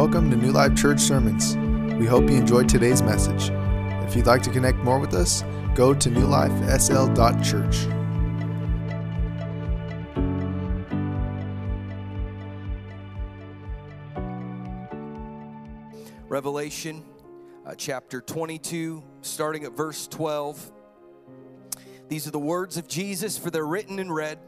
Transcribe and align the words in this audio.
Welcome 0.00 0.30
to 0.30 0.36
New 0.38 0.52
Life 0.52 0.74
Church 0.74 0.98
Sermons. 0.98 1.58
We 1.98 2.06
hope 2.06 2.22
you 2.30 2.36
enjoyed 2.38 2.70
today's 2.70 3.02
message. 3.02 3.50
If 4.08 4.16
you'd 4.16 4.24
like 4.24 4.40
to 4.44 4.50
connect 4.50 4.78
more 4.78 4.98
with 4.98 5.12
us, 5.12 5.44
go 5.74 5.92
to 5.92 6.08
newlifesl.church. 6.08 7.86
Revelation 16.30 17.04
uh, 17.66 17.74
chapter 17.76 18.22
22, 18.22 19.04
starting 19.20 19.64
at 19.64 19.72
verse 19.72 20.08
12. 20.08 20.72
These 22.08 22.26
are 22.26 22.30
the 22.30 22.38
words 22.38 22.78
of 22.78 22.88
Jesus, 22.88 23.36
for 23.36 23.50
they're 23.50 23.66
written 23.66 23.98
in 23.98 24.10
red. 24.10 24.38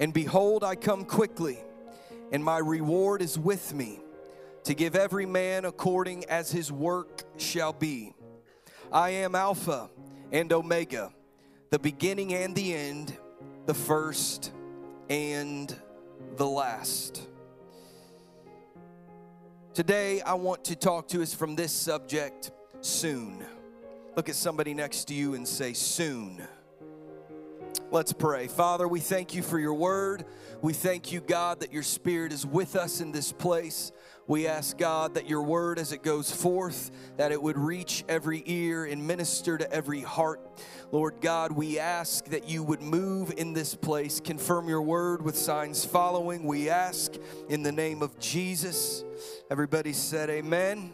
And 0.00 0.12
behold, 0.12 0.64
I 0.64 0.74
come 0.74 1.04
quickly, 1.04 1.58
and 2.32 2.42
my 2.42 2.58
reward 2.58 3.22
is 3.22 3.38
with 3.38 3.72
me, 3.72 4.00
to 4.64 4.74
give 4.74 4.96
every 4.96 5.26
man 5.26 5.64
according 5.64 6.24
as 6.26 6.50
his 6.50 6.72
work 6.72 7.22
shall 7.36 7.72
be. 7.72 8.14
I 8.90 9.10
am 9.10 9.34
Alpha 9.34 9.90
and 10.32 10.52
Omega, 10.52 11.12
the 11.70 11.78
beginning 11.78 12.34
and 12.34 12.54
the 12.54 12.74
end, 12.74 13.16
the 13.66 13.74
first 13.74 14.52
and 15.10 15.74
the 16.36 16.46
last. 16.46 17.28
Today, 19.74 20.20
I 20.22 20.34
want 20.34 20.64
to 20.64 20.76
talk 20.76 21.08
to 21.08 21.22
us 21.22 21.34
from 21.34 21.56
this 21.56 21.72
subject 21.72 22.52
soon. 22.80 23.44
Look 24.16 24.28
at 24.28 24.36
somebody 24.36 24.72
next 24.72 25.06
to 25.06 25.14
you 25.14 25.34
and 25.34 25.46
say, 25.46 25.72
soon. 25.72 26.42
Let's 27.90 28.12
pray. 28.12 28.46
Father, 28.46 28.88
we 28.88 29.00
thank 29.00 29.34
you 29.34 29.42
for 29.42 29.58
your 29.58 29.74
word. 29.74 30.24
We 30.62 30.72
thank 30.72 31.12
you, 31.12 31.20
God, 31.20 31.60
that 31.60 31.72
your 31.72 31.82
spirit 31.82 32.32
is 32.32 32.46
with 32.46 32.76
us 32.76 33.00
in 33.00 33.12
this 33.12 33.32
place. 33.32 33.92
We 34.26 34.46
ask 34.46 34.78
God 34.78 35.14
that 35.14 35.28
your 35.28 35.42
word 35.42 35.78
as 35.78 35.92
it 35.92 36.02
goes 36.02 36.30
forth 36.30 36.90
that 37.18 37.30
it 37.30 37.42
would 37.42 37.58
reach 37.58 38.04
every 38.08 38.42
ear 38.46 38.84
and 38.84 39.06
minister 39.06 39.58
to 39.58 39.70
every 39.70 40.00
heart. 40.00 40.40
Lord 40.92 41.16
God, 41.20 41.52
we 41.52 41.78
ask 41.78 42.24
that 42.26 42.48
you 42.48 42.62
would 42.62 42.80
move 42.80 43.34
in 43.36 43.52
this 43.52 43.74
place. 43.74 44.20
Confirm 44.20 44.68
your 44.68 44.80
word 44.80 45.20
with 45.20 45.36
signs 45.36 45.84
following. 45.84 46.44
We 46.44 46.70
ask 46.70 47.12
in 47.48 47.62
the 47.62 47.72
name 47.72 48.02
of 48.02 48.18
Jesus. 48.18 49.04
Everybody 49.50 49.92
said 49.92 50.30
amen. 50.30 50.90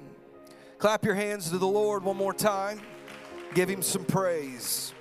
Clap 0.78 1.04
your 1.04 1.14
hands 1.14 1.50
to 1.50 1.58
the 1.58 1.66
Lord 1.66 2.02
one 2.02 2.16
more 2.16 2.34
time. 2.34 2.80
Give 3.54 3.69
him 3.69 3.82
some 3.82 4.04
praise. 4.04 4.92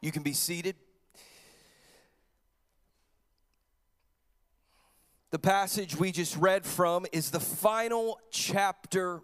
You 0.00 0.10
can 0.10 0.22
be 0.22 0.32
seated. 0.32 0.76
The 5.34 5.40
passage 5.40 5.96
we 5.96 6.12
just 6.12 6.36
read 6.36 6.64
from 6.64 7.06
is 7.10 7.32
the 7.32 7.40
final 7.40 8.20
chapter 8.30 9.20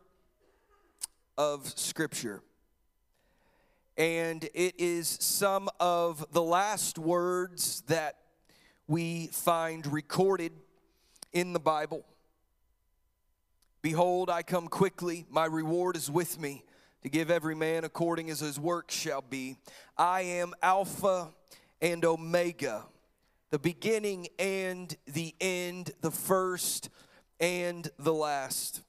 of 1.38 1.68
Scripture. 1.78 2.42
And 3.96 4.42
it 4.52 4.74
is 4.76 5.06
some 5.06 5.68
of 5.78 6.26
the 6.32 6.42
last 6.42 6.98
words 6.98 7.84
that 7.86 8.16
we 8.88 9.28
find 9.28 9.86
recorded 9.86 10.50
in 11.32 11.52
the 11.52 11.60
Bible. 11.60 12.04
Behold, 13.80 14.30
I 14.30 14.42
come 14.42 14.66
quickly, 14.66 15.26
my 15.30 15.44
reward 15.44 15.94
is 15.94 16.10
with 16.10 16.40
me 16.40 16.64
to 17.04 17.08
give 17.08 17.30
every 17.30 17.54
man 17.54 17.84
according 17.84 18.30
as 18.30 18.40
his 18.40 18.58
work 18.58 18.90
shall 18.90 19.22
be. 19.22 19.58
I 19.96 20.22
am 20.22 20.54
Alpha 20.60 21.28
and 21.80 22.04
Omega, 22.04 22.86
the 23.50 23.58
beginning 23.58 24.28
and 24.38 24.96
the 25.06 25.34
end, 25.40 25.90
the 26.00 26.10
first 26.10 26.88
and 27.40 27.90
the 27.98 28.14
last. 28.14 28.82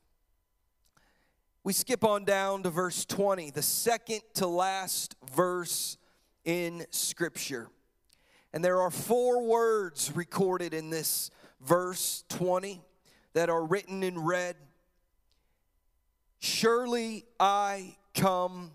We 1.64 1.74
skip 1.74 2.04
on 2.04 2.26
down 2.26 2.64
to 2.64 2.70
verse 2.70 3.06
20, 3.06 3.52
the 3.52 3.62
second 3.62 4.22
to 4.36 4.48
last 4.48 5.16
verse 5.34 5.98
in 6.44 6.86
Scripture. 6.92 7.70
And 8.54 8.64
there 8.64 8.82
are 8.82 8.92
four 8.92 9.44
words 9.44 10.12
recorded 10.16 10.74
in 10.74 10.90
this 10.90 11.32
verse 11.62 12.24
20 12.30 12.82
that 13.34 13.50
are 13.50 13.64
written 13.64 14.04
in 14.04 14.20
red. 14.20 14.56
Surely 16.40 17.26
I 17.40 17.96
come 18.14 18.72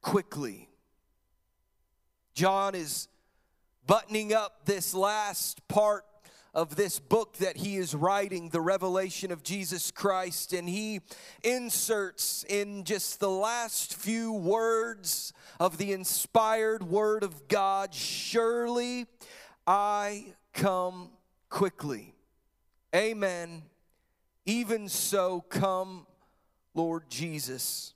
quickly. 0.00 0.68
John 2.34 2.74
is 2.74 3.08
buttoning 3.86 4.32
up 4.32 4.64
this 4.64 4.94
last 4.94 5.66
part 5.68 6.04
of 6.54 6.76
this 6.76 6.98
book 6.98 7.36
that 7.38 7.56
he 7.56 7.76
is 7.76 7.94
writing, 7.94 8.50
the 8.50 8.60
revelation 8.60 9.32
of 9.32 9.42
Jesus 9.42 9.90
Christ, 9.90 10.52
and 10.52 10.68
he 10.68 11.00
inserts 11.42 12.44
in 12.48 12.84
just 12.84 13.20
the 13.20 13.30
last 13.30 13.94
few 13.94 14.32
words 14.32 15.32
of 15.58 15.78
the 15.78 15.92
inspired 15.92 16.82
word 16.82 17.22
of 17.22 17.48
God 17.48 17.94
Surely 17.94 19.06
I 19.66 20.26
come 20.52 21.10
quickly. 21.48 22.14
Amen. 22.94 23.62
Even 24.44 24.88
so, 24.88 25.40
come, 25.48 26.06
Lord 26.74 27.08
Jesus. 27.08 27.94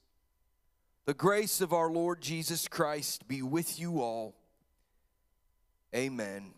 The 1.05 1.15
grace 1.15 1.61
of 1.61 1.73
our 1.73 1.91
Lord 1.91 2.23
Jesus 2.23 2.69
Christ 2.69 3.29
be 3.29 3.43
with 3.43 3.79
you 3.79 4.01
all. 4.01 4.35
Amen. 5.97 6.53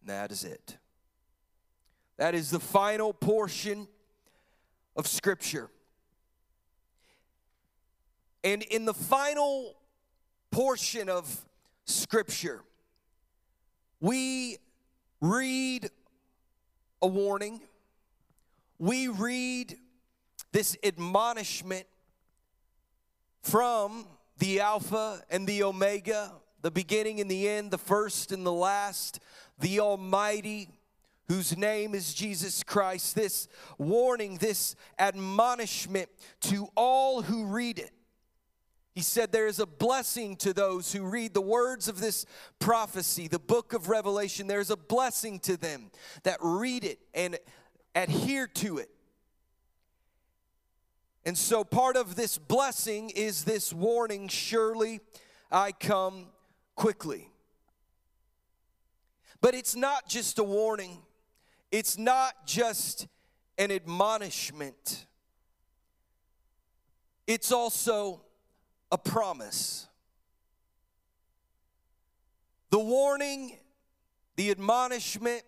And 0.00 0.10
that 0.10 0.30
is 0.30 0.44
it. 0.44 0.76
That 2.16 2.34
is 2.34 2.50
the 2.50 2.60
final 2.60 3.12
portion 3.12 3.88
of 4.94 5.08
Scripture. 5.08 5.68
And 8.44 8.62
in 8.62 8.84
the 8.84 8.94
final 8.94 9.76
portion 10.52 11.08
of 11.08 11.44
Scripture, 11.86 12.62
we 14.00 14.58
read 15.20 15.90
a 17.02 17.08
warning, 17.08 17.60
we 18.78 19.08
read 19.08 19.76
this 20.52 20.76
admonishment 20.84 21.86
from 23.42 24.06
the 24.38 24.60
Alpha 24.60 25.20
and 25.30 25.46
the 25.46 25.64
Omega, 25.64 26.32
the 26.66 26.70
beginning 26.72 27.20
and 27.20 27.30
the 27.30 27.48
end, 27.48 27.70
the 27.70 27.78
first 27.78 28.32
and 28.32 28.44
the 28.44 28.52
last, 28.52 29.20
the 29.60 29.78
Almighty, 29.78 30.68
whose 31.28 31.56
name 31.56 31.94
is 31.94 32.12
Jesus 32.12 32.64
Christ. 32.64 33.14
This 33.14 33.46
warning, 33.78 34.38
this 34.38 34.74
admonishment 34.98 36.08
to 36.40 36.66
all 36.74 37.22
who 37.22 37.44
read 37.46 37.78
it. 37.78 37.92
He 38.96 39.00
said, 39.00 39.30
There 39.30 39.46
is 39.46 39.60
a 39.60 39.66
blessing 39.66 40.34
to 40.38 40.52
those 40.52 40.92
who 40.92 41.04
read 41.04 41.34
the 41.34 41.40
words 41.40 41.86
of 41.86 42.00
this 42.00 42.26
prophecy, 42.58 43.28
the 43.28 43.38
book 43.38 43.72
of 43.72 43.88
Revelation. 43.88 44.48
There's 44.48 44.72
a 44.72 44.76
blessing 44.76 45.38
to 45.40 45.56
them 45.56 45.92
that 46.24 46.38
read 46.40 46.82
it 46.82 46.98
and 47.14 47.38
adhere 47.94 48.48
to 48.48 48.78
it. 48.78 48.90
And 51.24 51.38
so, 51.38 51.62
part 51.62 51.96
of 51.96 52.16
this 52.16 52.38
blessing 52.38 53.10
is 53.10 53.44
this 53.44 53.72
warning 53.72 54.26
surely 54.26 54.98
I 55.52 55.70
come 55.70 56.26
quickly. 56.76 57.30
But 59.40 59.54
it's 59.54 59.74
not 59.74 60.08
just 60.08 60.38
a 60.38 60.44
warning, 60.44 60.98
it's 61.72 61.98
not 61.98 62.46
just 62.46 63.08
an 63.58 63.72
admonishment, 63.72 65.06
it's 67.26 67.50
also 67.50 68.22
a 68.92 68.98
promise. 68.98 69.88
The 72.70 72.78
warning, 72.78 73.56
the 74.36 74.50
admonishment, 74.50 75.42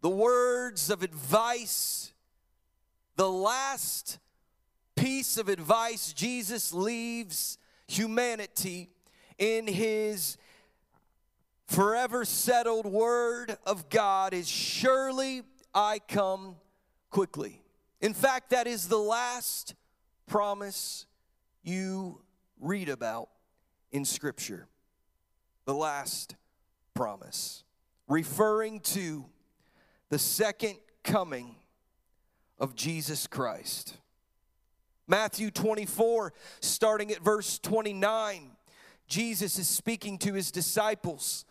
the 0.00 0.08
words 0.08 0.90
of 0.90 1.02
advice, 1.02 2.12
the 3.16 3.30
last 3.30 4.18
piece 4.94 5.36
of 5.36 5.48
advice 5.48 6.12
Jesus 6.12 6.72
leaves 6.72 7.58
humanity 7.86 8.90
in 9.38 9.66
his 9.66 10.36
forever 11.66 12.24
settled 12.24 12.86
word 12.86 13.56
of 13.66 13.88
God 13.88 14.32
is 14.32 14.48
surely 14.48 15.42
I 15.74 15.98
come 15.98 16.56
quickly. 17.10 17.62
In 18.00 18.14
fact, 18.14 18.50
that 18.50 18.66
is 18.66 18.88
the 18.88 18.98
last 18.98 19.74
promise 20.26 21.06
you 21.62 22.20
read 22.60 22.88
about 22.88 23.28
in 23.92 24.04
Scripture. 24.04 24.68
The 25.64 25.74
last 25.74 26.36
promise, 26.94 27.64
referring 28.08 28.80
to 28.80 29.26
the 30.08 30.18
second 30.18 30.76
coming 31.02 31.56
of 32.58 32.74
Jesus 32.74 33.26
Christ. 33.26 33.96
Matthew 35.08 35.50
24, 35.50 36.32
starting 36.60 37.10
at 37.12 37.20
verse 37.20 37.58
29, 37.58 38.50
Jesus 39.06 39.58
is 39.58 39.68
speaking 39.68 40.18
to 40.18 40.34
his 40.34 40.50
disciples 40.50 41.44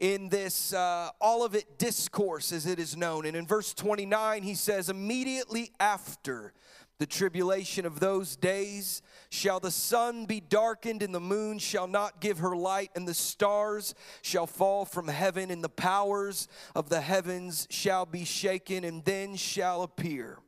in 0.00 0.30
this 0.30 0.72
uh, 0.72 1.10
Olivet 1.22 1.78
discourse, 1.78 2.52
as 2.52 2.66
it 2.66 2.78
is 2.78 2.96
known. 2.96 3.26
And 3.26 3.36
in 3.36 3.46
verse 3.46 3.74
29, 3.74 4.42
he 4.42 4.54
says, 4.54 4.88
Immediately 4.88 5.70
after 5.78 6.54
the 6.98 7.06
tribulation 7.06 7.86
of 7.86 8.00
those 8.00 8.36
days 8.36 9.02
shall 9.30 9.60
the 9.60 9.70
sun 9.70 10.24
be 10.24 10.40
darkened, 10.40 11.02
and 11.02 11.14
the 11.14 11.20
moon 11.20 11.58
shall 11.58 11.86
not 11.86 12.20
give 12.20 12.38
her 12.38 12.56
light, 12.56 12.90
and 12.96 13.06
the 13.06 13.14
stars 13.14 13.94
shall 14.22 14.46
fall 14.46 14.84
from 14.84 15.08
heaven, 15.08 15.50
and 15.50 15.62
the 15.62 15.68
powers 15.68 16.48
of 16.74 16.88
the 16.88 17.00
heavens 17.00 17.66
shall 17.70 18.06
be 18.06 18.24
shaken, 18.24 18.84
and 18.84 19.04
then 19.04 19.36
shall 19.36 19.82
appear 19.82 20.38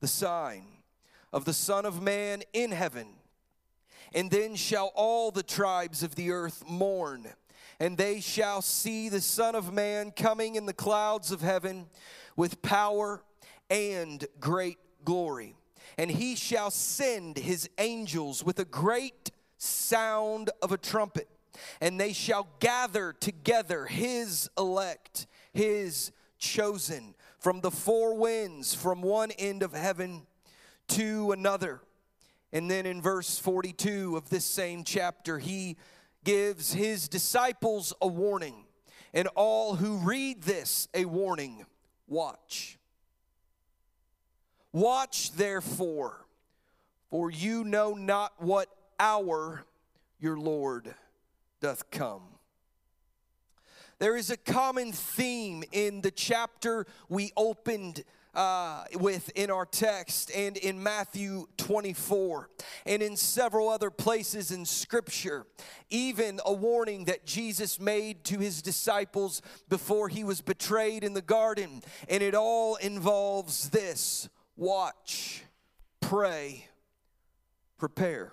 the 0.00 0.08
sign 0.08 0.66
of 1.32 1.44
the 1.44 1.52
Son 1.52 1.84
of 1.84 2.00
Man 2.00 2.42
in 2.52 2.70
heaven. 2.70 3.08
And 4.14 4.30
then 4.30 4.54
shall 4.54 4.92
all 4.94 5.32
the 5.32 5.42
tribes 5.42 6.04
of 6.04 6.14
the 6.14 6.30
earth 6.30 6.62
mourn, 6.68 7.26
and 7.80 7.96
they 7.96 8.20
shall 8.20 8.62
see 8.62 9.08
the 9.08 9.20
Son 9.20 9.54
of 9.54 9.72
Man 9.72 10.10
coming 10.10 10.54
in 10.54 10.66
the 10.66 10.72
clouds 10.72 11.30
of 11.30 11.40
heaven 11.40 11.86
with 12.36 12.62
power 12.62 13.22
and 13.70 14.26
great 14.40 14.78
glory 15.04 15.56
and 15.98 16.10
he 16.10 16.34
shall 16.34 16.70
send 16.70 17.38
his 17.38 17.68
angels 17.78 18.44
with 18.44 18.58
a 18.58 18.64
great 18.64 19.30
sound 19.58 20.50
of 20.62 20.72
a 20.72 20.78
trumpet, 20.78 21.28
and 21.80 22.00
they 22.00 22.12
shall 22.12 22.48
gather 22.60 23.12
together 23.12 23.86
his 23.86 24.50
elect, 24.58 25.26
his 25.52 26.12
chosen, 26.38 27.14
from 27.38 27.60
the 27.60 27.70
four 27.70 28.14
winds, 28.14 28.74
from 28.74 29.02
one 29.02 29.30
end 29.32 29.62
of 29.62 29.72
heaven 29.72 30.22
to 30.88 31.32
another. 31.32 31.80
And 32.52 32.70
then 32.70 32.86
in 32.86 33.02
verse 33.02 33.38
42 33.38 34.16
of 34.16 34.30
this 34.30 34.44
same 34.44 34.84
chapter, 34.84 35.38
he 35.38 35.76
gives 36.24 36.72
his 36.72 37.08
disciples 37.08 37.92
a 38.00 38.06
warning, 38.06 38.64
and 39.12 39.28
all 39.34 39.76
who 39.76 39.98
read 39.98 40.42
this 40.42 40.88
a 40.94 41.04
warning 41.04 41.66
watch. 42.08 42.78
Watch 44.72 45.32
therefore, 45.32 46.26
for 47.10 47.30
you 47.30 47.62
know 47.62 47.94
not 47.94 48.32
what 48.38 48.68
hour 48.98 49.64
your 50.18 50.36
Lord 50.36 50.94
doth 51.60 51.90
come. 51.90 52.22
There 53.98 54.16
is 54.16 54.30
a 54.30 54.36
common 54.36 54.92
theme 54.92 55.62
in 55.70 56.00
the 56.00 56.10
chapter 56.10 56.86
we 57.08 57.32
opened 57.36 58.02
uh, 58.34 58.84
with 58.94 59.30
in 59.34 59.50
our 59.50 59.66
text 59.66 60.30
and 60.34 60.56
in 60.56 60.82
Matthew 60.82 61.46
24 61.56 62.50
and 62.86 63.02
in 63.02 63.16
several 63.16 63.68
other 63.68 63.90
places 63.90 64.50
in 64.50 64.64
Scripture. 64.64 65.46
Even 65.90 66.40
a 66.44 66.52
warning 66.52 67.04
that 67.04 67.26
Jesus 67.26 67.78
made 67.78 68.24
to 68.24 68.38
his 68.38 68.62
disciples 68.62 69.42
before 69.68 70.08
he 70.08 70.24
was 70.24 70.40
betrayed 70.40 71.04
in 71.04 71.14
the 71.14 71.22
garden. 71.22 71.82
And 72.08 72.22
it 72.22 72.34
all 72.34 72.76
involves 72.76 73.70
this 73.70 74.28
watch, 74.56 75.44
pray, 76.00 76.68
prepare. 77.78 78.32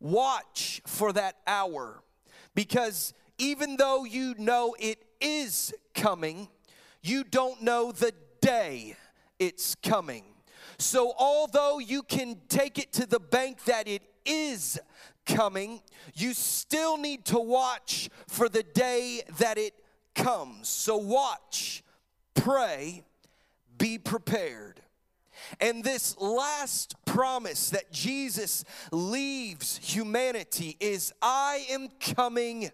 Watch 0.00 0.82
for 0.84 1.12
that 1.12 1.36
hour 1.46 2.02
because 2.54 3.14
even 3.38 3.76
though 3.76 4.04
you 4.04 4.34
know 4.38 4.74
it 4.78 5.04
is 5.20 5.72
coming, 5.94 6.48
you 7.02 7.24
don't 7.24 7.62
know 7.62 7.92
the 7.92 8.12
day 8.40 8.96
it's 9.38 9.74
coming. 9.76 10.24
So, 10.78 11.12
although 11.18 11.78
you 11.78 12.02
can 12.02 12.40
take 12.48 12.78
it 12.78 12.92
to 12.94 13.06
the 13.06 13.20
bank 13.20 13.64
that 13.64 13.86
it 13.86 14.02
is 14.24 14.80
coming, 15.26 15.80
you 16.14 16.34
still 16.34 16.96
need 16.96 17.24
to 17.26 17.38
watch 17.38 18.08
for 18.28 18.48
the 18.48 18.62
day 18.62 19.22
that 19.38 19.58
it 19.58 19.74
comes. 20.14 20.68
So, 20.68 20.96
watch, 20.96 21.82
pray, 22.34 23.02
be 23.78 23.98
prepared. 23.98 24.80
And 25.60 25.82
this 25.82 26.16
last 26.18 26.94
promise 27.04 27.70
that 27.70 27.92
Jesus 27.92 28.64
leaves 28.90 29.78
humanity 29.78 30.76
is 30.80 31.12
I 31.20 31.66
am 31.70 31.88
coming 32.00 32.70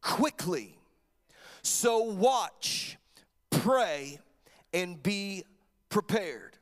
quickly. 0.00 0.78
So 1.62 1.98
watch, 1.98 2.98
pray, 3.50 4.18
and 4.72 5.02
be 5.02 5.44
prepared. 5.88 6.56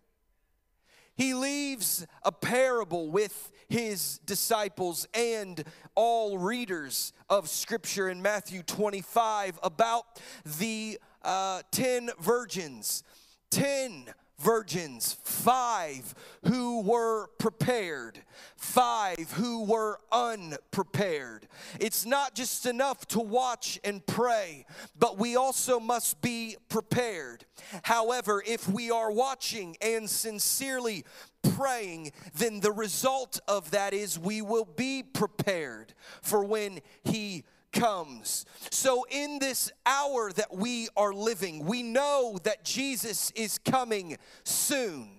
He 1.16 1.32
leaves 1.32 2.06
a 2.22 2.32
parable 2.32 3.10
with 3.10 3.50
his 3.68 4.18
disciples 4.26 5.08
and 5.14 5.64
all 5.94 6.38
readers 6.38 7.12
of 7.30 7.48
Scripture 7.48 8.08
in 8.08 8.20
Matthew 8.20 8.62
25 8.62 9.58
about 9.62 10.20
the 10.58 10.98
uh, 11.22 11.62
10 11.72 12.10
virgins 12.20 13.02
10 13.50 14.06
virgins, 14.38 15.16
five 15.22 16.14
who 16.44 16.82
were 16.82 17.28
prepared, 17.38 18.18
five 18.56 19.32
who 19.32 19.64
were 19.64 19.98
unprepared. 20.12 21.48
It's 21.80 22.04
not 22.04 22.34
just 22.34 22.66
enough 22.66 23.06
to 23.08 23.20
watch 23.20 23.80
and 23.82 24.04
pray, 24.04 24.66
but 24.98 25.18
we 25.18 25.36
also 25.36 25.80
must 25.80 26.20
be 26.20 26.56
prepared. 26.68 27.44
However, 27.82 28.42
if 28.46 28.68
we 28.68 28.90
are 28.90 29.10
watching 29.10 29.76
and 29.80 30.08
sincerely 30.08 31.04
praying, 31.42 32.12
then 32.34 32.60
the 32.60 32.72
result 32.72 33.40
of 33.48 33.70
that 33.70 33.94
is 33.94 34.18
we 34.18 34.42
will 34.42 34.64
be 34.64 35.02
prepared 35.02 35.94
for 36.20 36.44
when 36.44 36.80
He 37.04 37.44
comes. 37.72 38.44
So, 38.70 39.06
in 39.10 39.38
this 39.38 39.70
hour 39.84 40.32
that 40.32 40.54
we 40.54 40.88
are 40.96 41.12
living, 41.12 41.64
we 41.64 41.82
know 41.82 42.38
that 42.44 42.64
Jesus 42.64 43.30
is 43.32 43.58
coming 43.58 44.16
soon. 44.44 45.10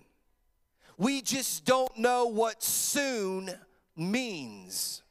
We 0.97 1.21
just 1.21 1.65
don't 1.65 1.95
know 1.97 2.25
what 2.25 2.63
soon 2.63 3.51
means. 3.95 5.03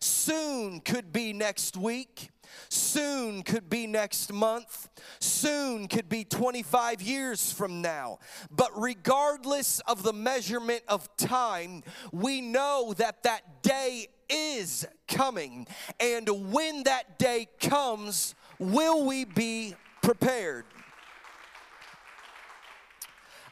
Soon 0.00 0.80
could 0.80 1.12
be 1.12 1.32
next 1.32 1.76
week. 1.76 2.30
Soon 2.68 3.42
could 3.42 3.68
be 3.68 3.86
next 3.86 4.32
month. 4.32 4.88
Soon 5.20 5.88
could 5.88 6.08
be 6.08 6.24
25 6.24 7.00
years 7.02 7.52
from 7.52 7.80
now. 7.80 8.18
But 8.50 8.70
regardless 8.74 9.80
of 9.80 10.02
the 10.02 10.12
measurement 10.12 10.82
of 10.88 11.14
time, 11.16 11.82
we 12.12 12.40
know 12.40 12.94
that 12.98 13.22
that 13.22 13.55
day 13.66 14.06
is 14.28 14.86
coming. 15.08 15.66
And 16.00 16.52
when 16.52 16.84
that 16.84 17.18
day 17.18 17.48
comes, 17.60 18.34
will 18.58 19.04
we 19.04 19.24
be 19.24 19.74
prepared? 20.02 20.64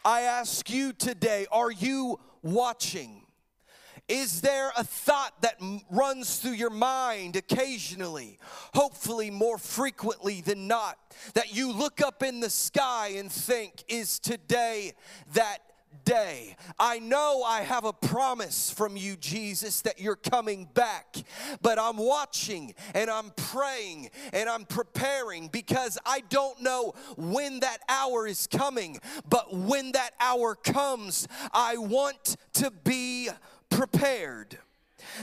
I 0.05 0.23
ask 0.23 0.69
you 0.71 0.93
today, 0.93 1.47
are 1.51 1.71
you 1.71 2.21
watching? 2.43 3.23
Is 4.07 4.43
there 4.43 4.71
a 4.77 4.85
thought 4.85 5.33
that 5.41 5.59
runs 5.91 6.37
through 6.37 6.53
your 6.53 6.69
mind 6.69 7.37
occasionally, 7.37 8.39
hopefully 8.75 9.31
more 9.31 9.57
frequently 9.57 10.43
than 10.43 10.69
not, 10.69 10.99
that 11.33 11.55
you 11.55 11.73
look 11.73 12.03
up 12.03 12.23
in 12.23 12.41
the 12.41 12.51
sky 12.51 13.15
and 13.17 13.33
think, 13.33 13.83
is 13.89 14.19
today 14.19 14.93
that 15.33 15.59
day. 16.05 16.57
I 16.79 16.99
know 16.99 17.43
I 17.45 17.63
have 17.63 17.85
a 17.85 17.93
promise 17.93 18.71
from 18.71 18.97
you, 18.97 19.17
Jesus, 19.17 19.83
that 19.83 20.01
you're 20.01 20.17
coming 20.17 20.69
back, 20.75 21.17
but 21.63 21.79
I'm 21.79 21.97
watching 21.97 22.75
and 22.95 23.11
I'm 23.11 23.31
praying 23.37 24.11
and 24.33 24.49
I'm 24.49 24.65
preparing 24.65 25.49
because 25.49 25.99
I 26.05 26.21
don't 26.29 26.61
know 26.63 26.95
when 27.17 27.61
that 27.61 27.79
hour 27.89 28.27
is 28.27 28.47
coming, 28.47 28.99
but 29.29 29.55
when 29.55 29.93
that 29.93 30.11
hour 30.21 30.55
comes, 30.55 31.29
I 31.53 31.77
want 31.77 32.37
to 32.55 32.71
be 32.71 33.29
prepared. 33.71 34.59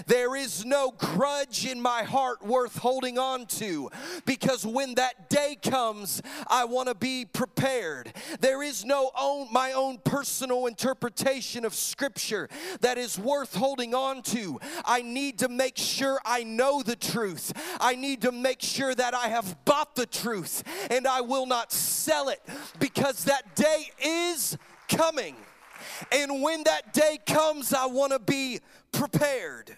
There 0.08 0.36
is 0.36 0.66
no 0.66 0.92
grudge 0.92 1.66
in 1.66 1.82
my 1.82 2.04
heart 2.04 2.46
worth 2.46 2.78
holding 2.78 3.18
on 3.18 3.46
to 3.48 3.90
because 4.26 4.66
when 4.66 4.96
that 4.96 5.30
day 5.30 5.58
comes, 5.62 6.22
I 6.48 6.66
want 6.66 6.90
to 6.90 6.96
be 6.96 7.26
prepared. 7.26 8.14
There 8.40 8.64
is 8.64 8.86
no 8.86 9.12
own 9.20 9.48
my 9.52 9.74
own 9.74 10.00
personal 10.04 10.66
interpretation 10.68 11.66
of 11.66 11.74
scripture 11.74 12.50
that 12.82 12.98
is 12.98 13.18
worth 13.18 13.56
holding 13.56 13.94
on 13.94 14.22
to. 14.24 14.60
I 14.86 15.02
need 15.02 15.40
to 15.40 15.50
make 15.50 15.78
sure 15.78 16.20
I 16.26 16.44
know 16.44 16.82
the 16.82 16.96
truth. 16.96 17.54
I 17.80 17.96
need 17.96 18.22
to 18.22 18.32
make 18.32 18.62
sure 18.62 18.94
that 18.96 19.14
I 19.14 19.28
have 19.28 19.64
bought 19.66 19.96
the 19.96 20.06
truth 20.06 20.64
and 20.90 21.08
I 21.08 21.22
will 21.22 21.46
not 21.46 21.72
sell 21.72 22.30
it 22.30 22.42
because 22.80 23.26
that 23.26 23.56
day 23.56 23.92
is 24.04 24.58
coming. 24.88 25.36
And 26.12 26.42
when 26.42 26.64
that 26.64 26.94
day 26.94 27.20
comes, 27.26 27.74
I 27.74 27.86
want 27.86 28.14
to 28.14 28.20
be 28.20 28.60
prepared. 28.92 29.78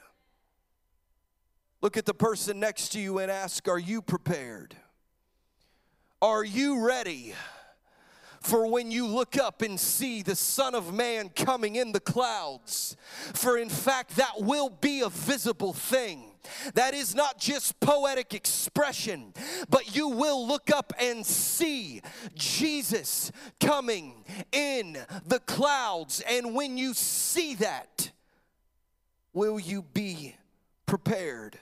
Look 1.82 1.98
at 1.98 2.06
the 2.06 2.14
person 2.14 2.60
next 2.60 2.90
to 2.90 3.00
you 3.00 3.20
and 3.20 3.30
ask, 3.30 3.68
Are 3.68 3.80
you 3.80 4.02
prepared? 4.02 4.76
Are 6.22 6.44
you 6.44 6.86
ready? 6.86 7.34
For 8.40 8.68
when 8.68 8.92
you 8.92 9.08
look 9.08 9.38
up 9.38 9.62
and 9.62 9.80
see 9.80 10.22
the 10.22 10.36
Son 10.36 10.76
of 10.76 10.94
Man 10.94 11.30
coming 11.30 11.78
in 11.78 11.94
the 11.94 12.00
clouds, 12.02 12.98
for 13.34 13.58
in 13.58 13.70
fact, 13.70 14.18
that 14.18 14.42
will 14.42 14.70
be 14.70 15.02
a 15.02 15.10
visible 15.10 15.72
thing. 15.72 16.33
That 16.74 16.94
is 16.94 17.16
not 17.16 17.40
just 17.40 17.80
poetic 17.80 18.34
expression, 18.34 19.34
but 19.70 19.96
you 19.96 20.08
will 20.10 20.48
look 20.48 20.72
up 20.72 20.94
and 21.00 21.26
see 21.26 22.02
Jesus 22.36 23.32
coming 23.60 24.26
in 24.52 24.98
the 25.26 25.40
clouds. 25.40 26.22
And 26.30 26.56
when 26.56 26.78
you 26.78 26.94
see 26.94 27.56
that, 27.56 28.12
will 29.34 29.60
you 29.60 29.82
be 29.82 30.36
prepared? 30.86 31.58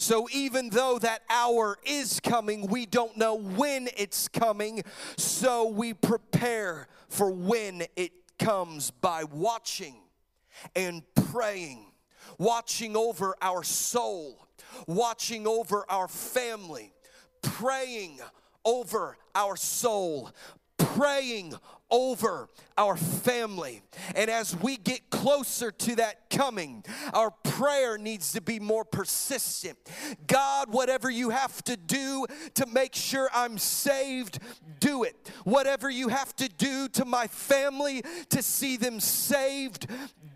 So, 0.00 0.28
even 0.32 0.70
though 0.70 1.00
that 1.00 1.22
hour 1.28 1.76
is 1.84 2.20
coming, 2.20 2.68
we 2.68 2.86
don't 2.86 3.16
know 3.16 3.34
when 3.34 3.88
it's 3.96 4.28
coming. 4.28 4.84
So, 5.16 5.66
we 5.66 5.92
prepare 5.92 6.86
for 7.08 7.32
when 7.32 7.82
it 7.96 8.12
comes 8.38 8.92
by 8.92 9.24
watching 9.24 9.96
and 10.76 11.02
praying, 11.14 11.87
watching 12.38 12.96
over 12.96 13.34
our 13.42 13.62
soul, 13.62 14.46
watching 14.86 15.46
over 15.46 15.84
our 15.88 16.08
family, 16.08 16.92
praying 17.42 18.18
over 18.64 19.16
our 19.34 19.56
soul, 19.56 20.30
praying 20.76 21.54
over 21.90 22.48
our 22.76 22.96
family. 22.96 23.82
And 24.14 24.30
as 24.30 24.56
we 24.56 24.76
get 24.76 25.10
closer 25.10 25.70
to 25.70 25.96
that 25.96 26.30
coming, 26.30 26.84
our 27.12 27.30
prayer 27.30 27.98
needs 27.98 28.32
to 28.32 28.40
be 28.40 28.60
more 28.60 28.84
persistent. 28.84 29.76
God, 30.26 30.72
whatever 30.72 31.10
you 31.10 31.30
have 31.30 31.62
to 31.64 31.76
do 31.76 32.26
to 32.54 32.66
make 32.66 32.94
sure 32.94 33.28
I'm 33.34 33.58
saved, 33.58 34.38
do 34.80 35.04
it. 35.04 35.32
Whatever 35.44 35.90
you 35.90 36.08
have 36.08 36.34
to 36.36 36.48
do 36.48 36.88
to 36.88 37.04
my 37.04 37.26
family 37.26 38.02
to 38.30 38.42
see 38.42 38.76
them 38.76 39.00
saved, 39.00 39.88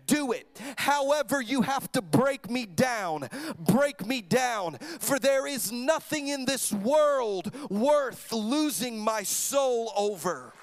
do 0.05 0.31
it. 0.31 0.59
However, 0.77 1.41
you 1.41 1.61
have 1.61 1.91
to 1.93 2.01
break 2.01 2.49
me 2.49 2.65
down, 2.65 3.29
break 3.57 4.05
me 4.05 4.21
down. 4.21 4.77
For 4.99 5.17
there 5.17 5.47
is 5.47 5.71
nothing 5.71 6.27
in 6.27 6.45
this 6.45 6.73
world 6.73 7.53
worth 7.69 8.31
losing 8.31 8.99
my 8.99 9.23
soul 9.23 9.91
over. 9.95 10.53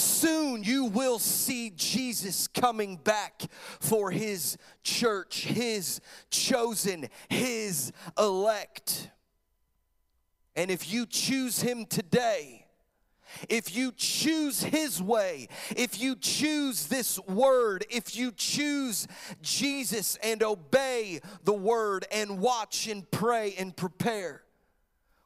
Soon 0.00 0.64
you 0.64 0.86
will 0.86 1.18
see 1.18 1.70
Jesus 1.70 2.48
coming 2.48 2.96
back 2.96 3.42
for 3.80 4.10
his 4.10 4.56
church, 4.82 5.44
his 5.44 6.00
chosen, 6.30 7.08
his 7.28 7.92
elect. 8.18 9.10
And 10.56 10.70
if 10.70 10.92
you 10.92 11.06
choose 11.06 11.60
him 11.60 11.86
today, 11.86 12.66
if 13.48 13.74
you 13.76 13.92
choose 13.92 14.62
His 14.62 15.00
way, 15.00 15.48
if 15.76 16.00
you 16.00 16.16
choose 16.16 16.86
this 16.86 17.18
word, 17.20 17.84
if 17.90 18.16
you 18.16 18.32
choose 18.32 19.06
Jesus 19.40 20.16
and 20.22 20.42
obey 20.42 21.20
the 21.44 21.52
word 21.52 22.06
and 22.10 22.40
watch 22.40 22.88
and 22.88 23.08
pray 23.10 23.54
and 23.56 23.76
prepare, 23.76 24.42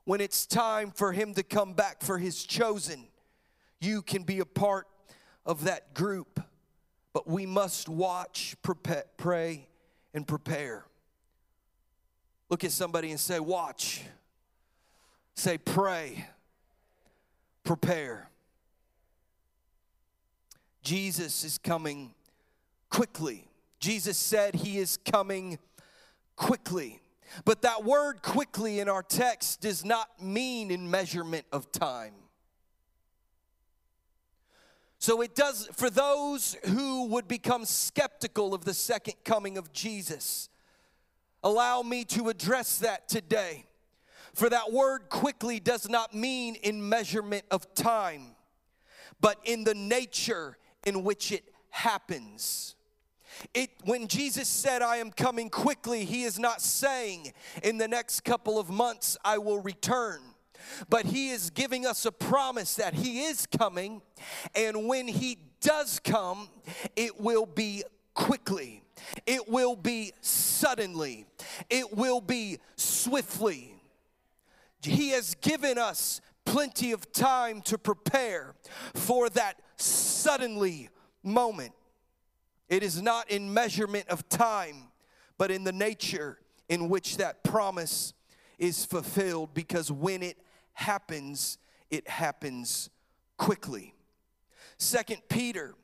when 0.05 0.21
it's 0.21 0.47
time 0.47 0.91
for 0.91 1.13
Him 1.13 1.35
to 1.35 1.43
come 1.43 1.73
back 1.73 2.03
for 2.03 2.19
His 2.19 2.45
chosen, 2.45 3.07
you 3.85 4.03
can 4.03 4.23
be 4.23 4.41
a 4.41 4.47
part 4.47 4.87
of 5.47 5.65
that 5.65 5.95
group, 5.95 6.41
but 7.13 7.29
we 7.29 7.47
must 7.47 7.89
watch, 7.89 8.57
pray, 9.17 9.69
and 10.13 10.27
prepare. 10.27 10.85
Look 12.49 12.65
at 12.65 12.73
somebody 12.73 13.11
and 13.11 13.21
say, 13.21 13.41
Watch. 13.41 14.03
Say, 15.35 15.59
Pray. 15.59 16.27
Prepare. 17.65 18.29
Jesus 20.83 21.45
is 21.45 21.59
coming 21.59 22.13
quickly. 22.91 23.49
Jesus 23.81 24.19
said 24.19 24.55
he 24.55 24.79
is 24.79 24.99
coming 24.99 25.59
quickly. 26.37 27.01
But 27.45 27.63
that 27.63 27.85
word 27.85 28.23
quickly 28.23 28.81
in 28.81 28.89
our 28.89 29.03
text 29.03 29.63
does 29.63 29.85
not 29.85 30.23
mean 30.23 30.71
in 30.71 30.91
measurement 30.91 31.47
of 31.53 31.73
time. 31.73 32.13
So 35.05 35.21
it 35.21 35.35
does, 35.35 35.69
for 35.75 35.91
those 35.91 36.57
who 36.65 37.09
would 37.09 37.29
become 37.29 37.67
skeptical 37.67 38.55
of 38.55 38.65
the 38.65 38.73
second 38.73 39.17
coming 39.23 39.59
of 39.59 39.71
Jesus, 39.71 40.49
allow 41.43 41.83
me 41.83 42.07
to 42.07 42.31
address 42.31 42.79
that 42.79 43.07
today. 43.07 43.67
For 44.33 44.49
that 44.49 44.73
word 44.73 45.11
quickly 45.11 45.61
does 45.61 45.91
not 45.91 46.15
mean 46.15 46.55
in 46.55 46.89
measurement 46.89 47.45
of 47.51 47.75
time, 47.75 48.35
but 49.21 49.37
in 49.45 49.65
the 49.65 49.75
nature 49.75 50.57
in 50.87 51.05
which 51.05 51.33
it 51.33 51.53
happens. 51.69 52.75
It, 53.53 53.73
when 53.85 54.09
Jesus 54.09 54.49
said, 54.49 54.81
I 54.81 54.97
am 54.97 55.11
coming 55.11 55.51
quickly, 55.51 56.07
he 56.07 56.23
is 56.23 56.39
not 56.39 56.63
saying, 56.63 57.35
in 57.63 57.77
the 57.77 57.89
next 57.89 58.21
couple 58.21 58.59
of 58.59 58.71
months, 58.71 59.19
I 59.23 59.37
will 59.37 59.61
return 59.61 60.34
but 60.89 61.07
He 61.07 61.31
is 61.31 61.51
giving 61.51 61.87
us 61.87 62.05
a 62.05 62.13
promise 62.13 62.75
that 62.77 62.95
He 62.95 63.25
is 63.25 63.47
coming, 63.47 64.03
and 64.55 64.87
when 64.87 65.09
He 65.09 65.39
does 65.61 66.01
come, 66.01 66.49
it 66.97 67.21
will 67.21 67.47
be 67.47 67.85
quickly. 68.15 68.83
It 69.27 69.49
will 69.49 69.77
be 69.77 70.13
suddenly. 70.21 71.27
It 71.69 71.97
will 71.97 72.21
be 72.21 72.59
swiftly. 72.77 73.75
He 74.83 75.11
has 75.11 75.35
given 75.37 75.79
us 75.79 76.21
plenty 76.45 76.93
of 76.93 77.11
time 77.13 77.63
to 77.63 77.79
prepare 77.79 78.55
for 78.95 79.29
that 79.31 79.61
suddenly 79.77 80.91
moment. 81.23 81.73
It 82.69 82.83
is 82.83 83.01
not 83.01 83.31
in 83.31 83.53
measurement 83.53 84.09
of 84.09 84.29
time, 84.29 84.89
but 85.39 85.51
in 85.51 85.65
the 85.65 85.73
nature 85.73 86.39
in 86.69 86.89
which 86.89 87.17
that 87.19 87.45
promise 87.45 88.15
is 88.59 88.85
fulfilled 88.85 89.53
because 89.55 89.91
when 89.91 90.23
it 90.23 90.39
happens, 90.75 91.59
it 91.91 92.09
happens 92.09 92.91
quickly. 93.37 93.95
Second 94.79 95.23
Peter 95.29 95.75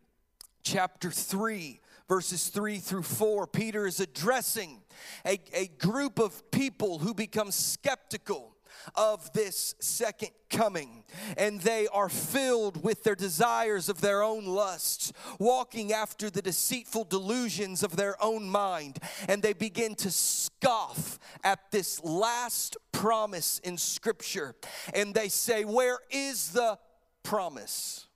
chapter 0.62 1.10
3 1.10 1.80
verses 2.08 2.48
3 2.48 2.78
through 2.78 3.02
4 3.02 3.46
peter 3.46 3.86
is 3.86 3.98
addressing 3.98 4.82
a, 5.24 5.40
a 5.54 5.68
group 5.78 6.18
of 6.18 6.50
people 6.50 6.98
who 6.98 7.14
become 7.14 7.50
skeptical 7.50 8.54
of 8.94 9.32
this 9.32 9.74
second 9.80 10.30
coming. 10.48 11.04
And 11.36 11.60
they 11.60 11.86
are 11.88 12.08
filled 12.08 12.82
with 12.82 13.02
their 13.02 13.14
desires 13.14 13.88
of 13.88 14.00
their 14.00 14.22
own 14.22 14.46
lusts, 14.46 15.12
walking 15.38 15.92
after 15.92 16.30
the 16.30 16.42
deceitful 16.42 17.04
delusions 17.04 17.82
of 17.82 17.96
their 17.96 18.22
own 18.22 18.48
mind. 18.48 18.98
And 19.28 19.42
they 19.42 19.52
begin 19.52 19.94
to 19.96 20.10
scoff 20.10 21.18
at 21.44 21.70
this 21.70 22.02
last 22.02 22.76
promise 22.92 23.60
in 23.60 23.78
Scripture. 23.78 24.54
And 24.94 25.14
they 25.14 25.28
say, 25.28 25.64
Where 25.64 25.98
is 26.10 26.50
the 26.50 26.78
promise 27.22 28.06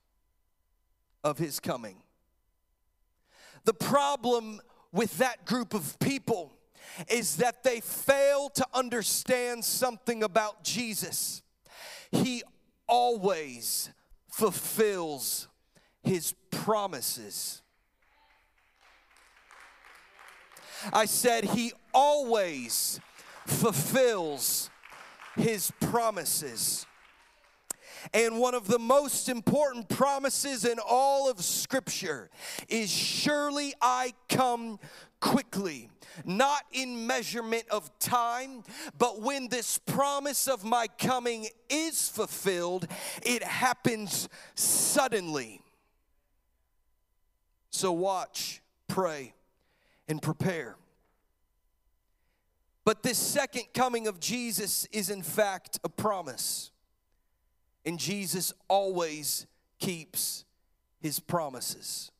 of 1.23 1.37
his 1.37 1.59
coming? 1.59 1.97
The 3.65 3.73
problem 3.73 4.61
with 4.91 5.17
that 5.17 5.45
group 5.45 5.73
of 5.73 5.97
people 5.99 6.54
is 7.09 7.37
that 7.37 7.63
they 7.63 7.81
fail 7.81 8.49
to 8.49 8.65
understand 8.73 9.63
something 9.63 10.23
about 10.23 10.63
Jesus. 10.63 11.41
He 12.11 12.43
always 12.87 13.89
fulfills 14.29 15.47
his 16.03 16.33
promises. 16.51 17.61
I 20.93 21.05
said, 21.05 21.45
He 21.45 21.73
always 21.93 22.99
fulfills 23.45 24.69
his 25.35 25.71
promises. 25.79 26.85
And 28.13 28.37
one 28.37 28.53
of 28.53 28.67
the 28.67 28.77
most 28.77 29.29
important 29.29 29.89
promises 29.89 30.63
in 30.63 30.77
all 30.79 31.29
of 31.29 31.43
Scripture 31.43 32.29
is 32.67 32.91
Surely 32.91 33.73
I 33.81 34.13
come 34.29 34.79
quickly 35.25 35.89
not 36.23 36.63
in 36.71 37.07
measurement 37.07 37.65
of 37.71 37.97
time, 37.97 38.63
but 38.97 39.21
when 39.21 39.47
this 39.49 39.79
promise 39.79 40.47
of 40.47 40.63
my 40.63 40.87
coming 40.99 41.47
is 41.67 42.07
fulfilled, 42.07 42.87
it 43.23 43.43
happens 43.43 44.29
suddenly. 44.53 45.61
So 47.71 47.91
watch, 47.91 48.61
pray, 48.87 49.33
and 50.07 50.21
prepare. 50.21 50.75
But 52.85 53.01
this 53.01 53.17
second 53.17 53.65
coming 53.73 54.07
of 54.07 54.19
Jesus 54.19 54.87
is, 54.91 55.09
in 55.09 55.23
fact, 55.23 55.79
a 55.83 55.89
promise. 55.89 56.69
And 57.83 57.97
Jesus 57.97 58.53
always 58.67 59.47
keeps 59.79 60.45
his 61.01 61.19
promises. 61.19 62.11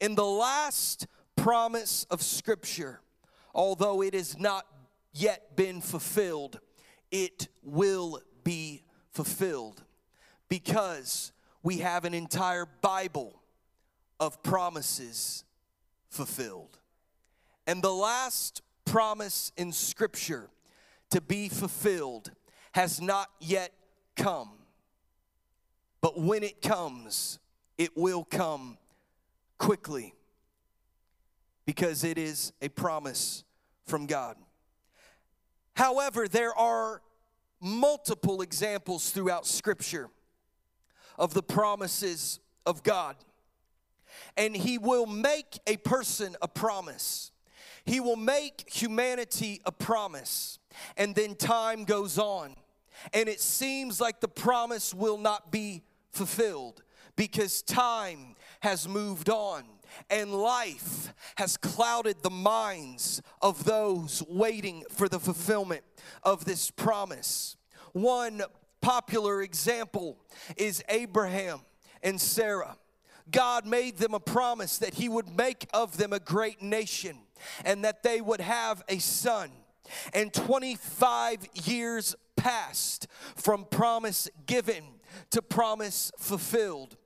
In 0.00 0.14
the 0.14 0.24
last 0.24 1.06
promise 1.36 2.06
of 2.10 2.22
Scripture, 2.22 3.00
although 3.54 4.02
it 4.02 4.14
has 4.14 4.38
not 4.38 4.66
yet 5.12 5.56
been 5.56 5.80
fulfilled, 5.80 6.60
it 7.10 7.48
will 7.62 8.20
be 8.42 8.82
fulfilled 9.12 9.82
because 10.48 11.32
we 11.62 11.78
have 11.78 12.04
an 12.04 12.14
entire 12.14 12.66
Bible 12.82 13.40
of 14.20 14.42
promises 14.42 15.44
fulfilled. 16.08 16.78
And 17.66 17.82
the 17.82 17.92
last 17.92 18.62
promise 18.84 19.52
in 19.56 19.72
Scripture 19.72 20.50
to 21.10 21.20
be 21.20 21.48
fulfilled 21.48 22.30
has 22.72 23.00
not 23.00 23.30
yet 23.40 23.72
come. 24.16 24.50
But 26.00 26.20
when 26.20 26.42
it 26.42 26.60
comes, 26.60 27.38
it 27.78 27.96
will 27.96 28.24
come 28.24 28.76
quickly 29.58 30.14
because 31.66 32.04
it 32.04 32.18
is 32.18 32.52
a 32.60 32.68
promise 32.68 33.44
from 33.86 34.06
God. 34.06 34.36
However, 35.74 36.28
there 36.28 36.54
are 36.54 37.02
multiple 37.60 38.42
examples 38.42 39.10
throughout 39.10 39.46
Scripture 39.46 40.08
of 41.18 41.34
the 41.34 41.42
promises 41.42 42.40
of 42.66 42.82
God. 42.82 43.16
And 44.36 44.54
He 44.54 44.78
will 44.78 45.06
make 45.06 45.58
a 45.66 45.76
person 45.78 46.36
a 46.42 46.48
promise, 46.48 47.32
He 47.84 48.00
will 48.00 48.16
make 48.16 48.64
humanity 48.68 49.60
a 49.64 49.72
promise, 49.72 50.58
and 50.96 51.14
then 51.14 51.34
time 51.34 51.84
goes 51.84 52.18
on. 52.18 52.54
And 53.12 53.28
it 53.28 53.40
seems 53.40 54.00
like 54.00 54.20
the 54.20 54.28
promise 54.28 54.94
will 54.94 55.18
not 55.18 55.50
be 55.50 55.82
fulfilled 56.10 56.82
because 57.16 57.60
time 57.60 58.36
has 58.60 58.88
moved 58.88 59.28
on 59.28 59.64
and 60.10 60.32
life 60.32 61.12
has 61.36 61.56
clouded 61.56 62.22
the 62.22 62.30
minds 62.30 63.22
of 63.40 63.64
those 63.64 64.22
waiting 64.28 64.84
for 64.90 65.08
the 65.08 65.18
fulfillment 65.18 65.82
of 66.22 66.44
this 66.44 66.70
promise. 66.70 67.56
One 67.92 68.42
popular 68.80 69.42
example 69.42 70.18
is 70.56 70.82
Abraham 70.88 71.60
and 72.02 72.20
Sarah. 72.20 72.76
God 73.30 73.66
made 73.66 73.96
them 73.96 74.14
a 74.14 74.20
promise 74.20 74.78
that 74.78 74.94
He 74.94 75.08
would 75.08 75.34
make 75.36 75.66
of 75.72 75.96
them 75.96 76.12
a 76.12 76.20
great 76.20 76.60
nation 76.60 77.18
and 77.64 77.84
that 77.84 78.02
they 78.02 78.20
would 78.20 78.40
have 78.40 78.82
a 78.88 78.98
son. 78.98 79.50
And 80.12 80.32
25 80.32 81.48
years 81.64 82.14
passed 82.36 83.06
from 83.36 83.64
promise 83.64 84.28
given 84.46 84.84
to 85.30 85.42
promise 85.42 86.10
fulfilled. 86.18 86.96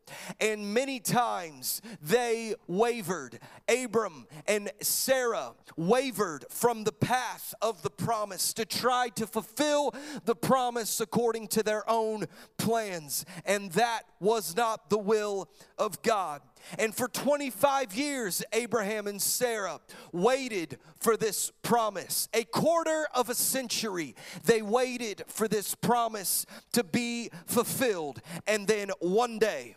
And 0.41 0.75
many 0.75 1.01
times 1.01 1.83
they 2.03 2.55
wavered. 2.67 3.39
Abram 3.69 4.27
and 4.47 4.71
Sarah 4.81 5.53
wavered 5.77 6.45
from 6.51 6.85
the 6.85 6.93
path 6.93 7.55
of 7.63 7.83
the 7.83 7.91
promise 7.91 8.53
to 8.55 8.65
try 8.65 9.09
to 9.11 9.27
fulfill 9.27 9.95
the 10.25 10.35
promise 10.35 11.01
according 11.01 11.49
to 11.49 11.63
their 11.63 11.89
own 11.89 12.27
plans. 12.57 13.25
And 13.45 13.73
that 13.73 14.03
was 14.21 14.57
not 14.57 14.91
the 14.91 14.99
will 14.99 15.49
of 15.79 16.03
God. 16.03 16.43
And 16.79 16.95
for 16.95 17.09
25 17.09 17.95
years, 17.95 18.43
Abraham 18.53 19.07
and 19.07 19.21
Sarah 19.21 19.81
waited 20.13 20.79
for 21.01 21.17
this 21.17 21.53
promise. 21.63 22.29
A 22.35 22.45
quarter 22.45 23.07
of 23.15 23.31
a 23.31 23.35
century, 23.35 24.15
they 24.45 24.63
waited 24.63 25.23
for 25.29 25.49
this 25.49 25.75
promise 25.75 26.47
to 26.73 26.85
be 26.85 27.31
fulfilled. 27.47 28.21
And 28.47 28.67
then 28.67 28.91
one 29.01 29.39
day, 29.39 29.77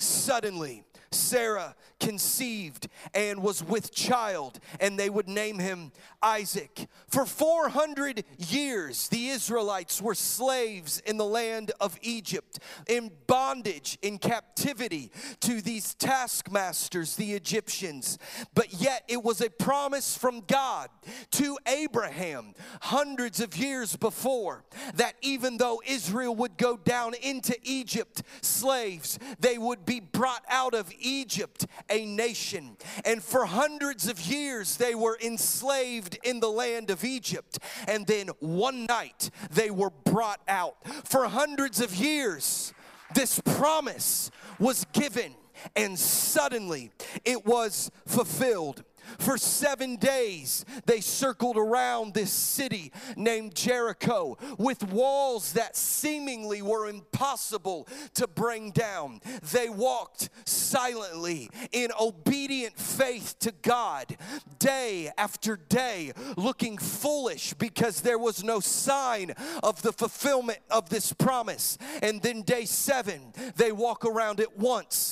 suddenly, 0.00 0.84
Sarah 1.12 1.74
conceived 1.98 2.88
and 3.14 3.42
was 3.42 3.64
with 3.64 3.92
child, 3.92 4.60
and 4.78 4.98
they 4.98 5.10
would 5.10 5.28
name 5.28 5.58
him 5.58 5.90
Isaac. 6.22 6.86
For 7.08 7.26
400 7.26 8.24
years, 8.38 9.08
the 9.08 9.28
Israelites 9.28 10.00
were 10.00 10.14
slaves 10.14 11.02
in 11.04 11.16
the 11.16 11.24
land 11.24 11.72
of 11.80 11.98
Egypt, 12.02 12.60
in 12.86 13.10
bondage, 13.26 13.98
in 14.02 14.18
captivity 14.18 15.10
to 15.40 15.60
these 15.60 15.94
taskmasters, 15.94 17.16
the 17.16 17.32
Egyptians. 17.32 18.18
But 18.54 18.72
yet, 18.74 19.02
it 19.08 19.22
was 19.22 19.40
a 19.40 19.50
promise 19.50 20.16
from 20.16 20.42
God 20.42 20.90
to 21.32 21.58
Abraham 21.66 22.54
hundreds 22.82 23.40
of 23.40 23.56
years 23.56 23.96
before 23.96 24.64
that 24.94 25.14
even 25.22 25.56
though 25.56 25.82
Israel 25.86 26.36
would 26.36 26.56
go 26.56 26.76
down 26.76 27.14
into 27.14 27.56
Egypt 27.64 28.22
slaves, 28.42 29.18
they 29.40 29.58
would 29.58 29.84
be 29.84 29.98
brought 29.98 30.44
out 30.48 30.74
of 30.74 30.92
Egypt 31.00 31.66
a 31.88 32.04
nation. 32.04 32.76
And 33.04 33.22
for 33.22 33.44
hundreds 33.46 34.08
of 34.08 34.20
years, 34.20 34.76
they 34.76 34.94
were 34.94 35.18
enslaved 35.20 36.18
in 36.24 36.40
the 36.40 36.50
land 36.50 36.90
of 36.90 37.04
Egypt. 37.04 37.58
And 37.88 38.06
then 38.06 38.28
one 38.40 38.86
night, 38.86 39.30
they 39.50 39.70
were 39.70 39.90
brought 39.90 40.40
out. 40.48 40.76
For 41.04 41.28
hundreds 41.28 41.80
of 41.80 41.94
years, 41.94 42.72
this 43.14 43.40
promise 43.40 44.30
was 44.58 44.86
given, 44.92 45.34
and 45.74 45.98
suddenly 45.98 46.90
it 47.24 47.44
was 47.44 47.90
fulfilled. 48.06 48.84
For 49.18 49.38
seven 49.38 49.96
days, 49.96 50.64
they 50.86 51.00
circled 51.00 51.56
around 51.56 52.14
this 52.14 52.32
city 52.32 52.92
named 53.16 53.54
Jericho 53.54 54.38
with 54.58 54.92
walls 54.92 55.52
that 55.54 55.76
seemingly 55.76 56.62
were 56.62 56.88
impossible 56.88 57.88
to 58.14 58.26
bring 58.26 58.70
down. 58.70 59.20
They 59.52 59.68
walked 59.68 60.30
silently 60.44 61.50
in 61.72 61.90
obedient 62.00 62.78
faith 62.78 63.38
to 63.40 63.52
God 63.62 64.16
day 64.58 65.10
after 65.16 65.56
day, 65.56 66.12
looking 66.36 66.78
foolish 66.78 67.54
because 67.54 68.00
there 68.00 68.18
was 68.18 68.44
no 68.44 68.60
sign 68.60 69.32
of 69.62 69.82
the 69.82 69.92
fulfillment 69.92 70.60
of 70.70 70.88
this 70.88 71.12
promise. 71.12 71.78
And 72.02 72.22
then 72.22 72.42
day 72.42 72.64
seven, 72.64 73.32
they 73.56 73.72
walk 73.72 74.04
around 74.04 74.40
it 74.40 74.58
once, 74.58 75.09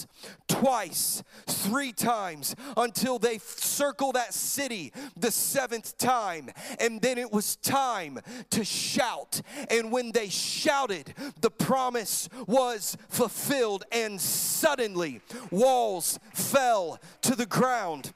twice, 0.59 1.23
three 1.47 1.93
times 1.93 2.57
until 2.77 3.19
they 3.19 3.39
circle 3.39 4.13
that 4.13 4.35
city 4.35 4.93
the 5.17 5.31
seventh 5.31 5.97
time. 5.99 6.51
And 6.81 7.01
then 7.01 7.19
it 7.19 7.33
was 7.33 7.57
time 7.57 8.19
to 8.51 8.65
shout. 8.65 9.41
And 9.71 9.93
when 9.93 10.13
they 10.13 10.29
shouted, 10.29 11.15
the 11.41 11.51
promise 11.51 12.29
was 12.47 12.97
fulfilled. 13.09 13.85
And 13.93 14.21
suddenly, 14.21 15.21
walls 15.51 16.19
fell 16.35 16.99
to 17.23 17.35
the 17.35 17.47
ground. 17.47 18.13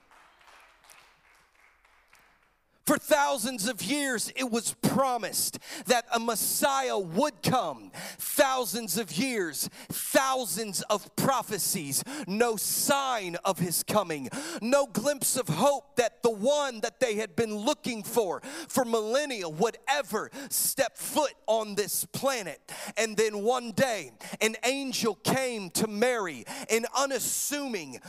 For 2.85 2.99
thousands 2.99 3.68
of 3.68 3.81
years, 3.81 4.33
it 4.35 4.51
was 4.51 4.75
promised 4.83 5.59
that 5.87 6.05
a 6.12 6.18
Messiah 6.18 6.99
would 6.99 7.40
come. 7.42 7.92
Thousands 8.18 8.99
of 8.99 9.12
years, 9.12 9.71
thousands 9.88 10.83
of 10.83 11.14
prophecies, 11.14 12.03
no 12.27 12.57
sign 12.57 13.37
of 13.45 13.61
his 13.61 13.85
coming, 13.85 14.29
no 14.61 14.87
glimpse 14.87 15.37
of 15.37 15.49
hope 15.49 15.95
that 15.97 16.25
the 16.25 16.31
one 16.31 16.81
that 16.81 16.99
they 16.99 17.14
had 17.14 17.37
been 17.37 17.55
looking 17.55 18.03
for 18.03 18.40
for 18.66 18.85
millennia 18.85 19.49
would 19.49 19.79
ever 19.88 20.31
step 20.49 20.97
foot 20.97 21.35
on 21.47 21.77
this 21.77 22.05
planet. 22.07 22.61
And 22.97 23.16
then 23.16 23.42
one 23.42 23.71
day, 23.73 24.11
an 24.40 24.57
angel 24.64 25.14
came 25.14 25.71
to 25.71 25.87
Mary, 25.87 26.45
an 26.68 26.87
unassuming 26.97 28.01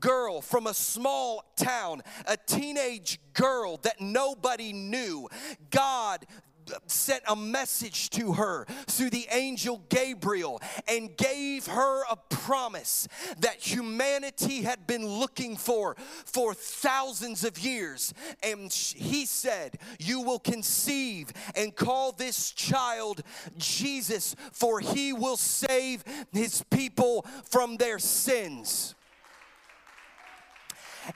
girl 0.00 0.40
from 0.40 0.66
a 0.66 0.74
small 0.74 1.52
town, 1.56 2.00
a 2.26 2.38
teenage 2.38 3.20
girl 3.34 3.78
that 3.78 4.00
nobody 4.22 4.72
knew. 4.72 5.28
God 5.70 6.26
uh, 6.72 6.78
sent 6.86 7.22
a 7.28 7.34
message 7.34 8.08
to 8.10 8.34
her 8.34 8.66
through 8.86 9.10
the 9.10 9.26
angel 9.32 9.82
Gabriel 9.88 10.60
and 10.86 11.16
gave 11.16 11.66
her 11.66 12.04
a 12.08 12.16
promise 12.30 13.08
that 13.40 13.56
humanity 13.56 14.62
had 14.62 14.86
been 14.86 15.04
looking 15.04 15.56
for 15.56 15.96
for 16.24 16.54
thousands 16.54 17.44
of 17.44 17.58
years. 17.58 18.14
And 18.44 18.72
he 18.72 19.26
said, 19.26 19.78
You 19.98 20.20
will 20.20 20.38
conceive 20.38 21.32
and 21.56 21.74
call 21.74 22.12
this 22.12 22.52
child 22.52 23.22
Jesus, 23.58 24.36
for 24.52 24.78
he 24.78 25.12
will 25.12 25.36
save 25.36 26.04
his 26.32 26.62
people 26.70 27.26
from 27.50 27.76
their 27.76 27.98
sins. 27.98 28.94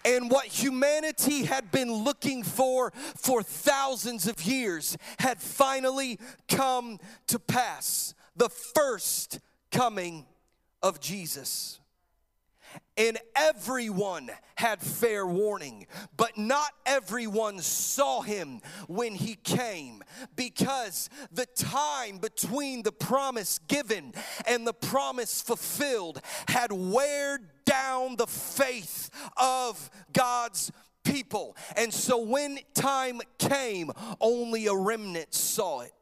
And 0.05 0.31
what 0.31 0.47
humanity 0.47 1.45
had 1.45 1.71
been 1.71 1.93
looking 1.93 2.43
for 2.43 2.93
for 3.17 3.43
thousands 3.43 4.27
of 4.27 4.43
years 4.43 4.97
had 5.19 5.41
finally 5.41 6.19
come 6.49 6.99
to 7.29 7.39
pass. 7.39 8.15
The 8.37 8.49
first 8.49 9.41
coming 9.71 10.27
of 10.83 11.01
Jesus 11.01 11.81
and 12.97 13.19
everyone 13.35 14.31
had 14.57 14.81
fair 14.81 15.27
warning, 15.27 15.87
but 16.17 16.39
not 16.39 16.71
everyone 16.87 17.61
saw 17.61 18.23
him 18.23 18.61
when 18.89 19.15
he 19.15 19.35
came 19.35 20.03
because 20.35 21.11
the 21.31 21.47
time 21.47 22.19
between 22.19 22.83
the 22.83 22.93
promise 22.93 23.59
given 23.69 24.15
and 24.47 24.67
the 24.67 24.73
promise 24.73 25.43
fulfilled 25.43 26.21
had 26.49 26.73
weared 26.73 27.47
down 27.67 28.17
the 28.17 28.27
faith 28.27 29.11
of 29.37 29.91
God's 30.13 30.73
people. 31.05 31.57
And 31.77 31.93
so 31.93 32.19
when 32.19 32.59
time 32.75 33.21
came, 33.39 33.91
only 34.21 34.67
a 34.67 34.75
remnant 34.75 35.35
saw 35.35 35.81
it. 35.81 35.93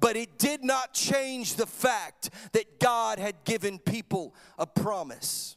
But 0.00 0.16
it 0.16 0.38
did 0.38 0.64
not 0.64 0.94
change 0.94 1.54
the 1.54 1.66
fact 1.66 2.30
that 2.52 2.80
God 2.80 3.18
had 3.18 3.44
given 3.44 3.78
people 3.78 4.34
a 4.58 4.66
promise. 4.66 5.55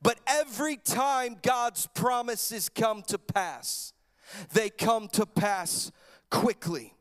But 0.00 0.18
every 0.26 0.76
time 0.76 1.36
God's 1.42 1.86
promises 1.88 2.68
come 2.68 3.02
to 3.08 3.18
pass, 3.18 3.92
they 4.52 4.70
come 4.70 5.08
to 5.08 5.26
pass 5.26 5.92
quickly. 6.30 6.94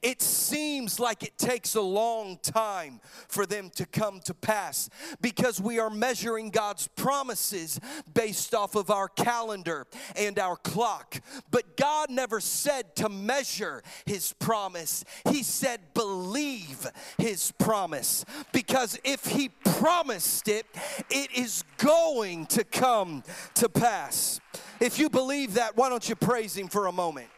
It 0.00 0.22
seems 0.22 0.98
like 0.98 1.22
it 1.22 1.38
takes 1.38 1.74
a 1.74 1.80
long 1.80 2.38
time 2.42 3.00
for 3.28 3.46
them 3.46 3.70
to 3.76 3.86
come 3.86 4.20
to 4.20 4.34
pass 4.34 4.88
because 5.20 5.60
we 5.60 5.78
are 5.78 5.90
measuring 5.90 6.50
God's 6.50 6.88
promises 6.88 7.80
based 8.12 8.54
off 8.54 8.74
of 8.74 8.90
our 8.90 9.08
calendar 9.08 9.86
and 10.16 10.38
our 10.38 10.56
clock. 10.56 11.20
But 11.50 11.76
God 11.76 12.10
never 12.10 12.40
said 12.40 12.96
to 12.96 13.08
measure 13.08 13.82
His 14.06 14.32
promise, 14.34 15.04
He 15.28 15.42
said, 15.42 15.80
believe 15.94 16.86
His 17.18 17.52
promise. 17.52 18.24
Because 18.52 18.98
if 19.04 19.24
He 19.24 19.48
promised 19.48 20.48
it, 20.48 20.66
it 21.10 21.30
is 21.36 21.64
going 21.78 22.46
to 22.46 22.64
come 22.64 23.22
to 23.54 23.68
pass. 23.68 24.40
If 24.80 24.98
you 24.98 25.08
believe 25.08 25.54
that, 25.54 25.76
why 25.76 25.88
don't 25.88 26.08
you 26.08 26.16
praise 26.16 26.56
Him 26.56 26.68
for 26.68 26.86
a 26.86 26.92
moment? 26.92 27.28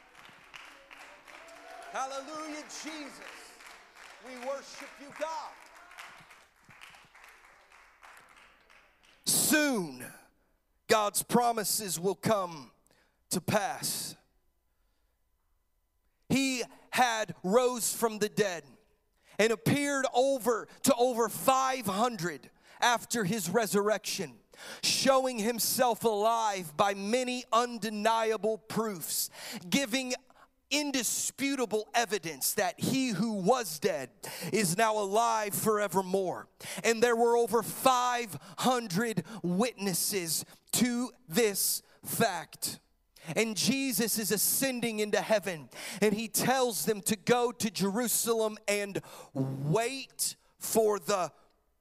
Hallelujah, 1.95 2.65
Jesus. 2.83 3.21
We 4.27 4.37
worship 4.45 4.89
you, 5.01 5.07
God. 5.17 5.53
Soon, 9.25 10.05
God's 10.89 11.23
promises 11.23 12.01
will 12.01 12.17
come 12.17 12.73
to 13.31 13.41
pass. 13.41 14.17
He 16.29 16.65
had 16.91 17.37
rose 17.45 17.95
from 17.95 18.19
the 18.19 18.29
dead 18.29 18.65
and 19.39 19.53
appeared 19.53 20.07
over 20.13 20.67
to 20.83 20.95
over 20.97 21.29
500 21.29 22.51
after 22.81 23.23
his 23.23 23.49
resurrection 23.49 24.33
showing 24.83 25.39
himself 25.39 26.05
alive 26.05 26.77
by 26.77 26.95
many 26.95 27.45
undeniable 27.53 28.59
proofs, 28.59 29.31
giving 29.69 30.15
indisputable 30.75 31.89
evidence 31.95 32.55
that 32.55 32.79
he 32.81 33.09
who 33.09 33.33
was 33.35 33.79
dead 33.79 34.11
is 34.53 34.77
now 34.77 34.99
alive 34.99 35.55
forevermore. 35.55 36.49
And 36.83 37.03
there 37.03 37.17
were 37.17 37.37
over 37.37 37.63
500 37.63 39.25
witnesses 39.43 40.45
to 40.73 41.11
this 41.29 41.83
fact. 42.05 42.81
And 43.37 43.57
Jesus 43.57 44.19
is 44.19 44.31
ascending 44.31 44.99
into 44.99 45.21
heaven, 45.21 45.71
and 46.03 46.13
he 46.13 46.29
tells 46.29 46.85
them 46.85 47.01
to 47.03 47.17
go 47.17 47.53
to 47.53 47.71
Jerusalem 47.71 48.59
and 48.69 49.01
wait 49.33 50.37
for 50.59 50.99
the 50.99 51.33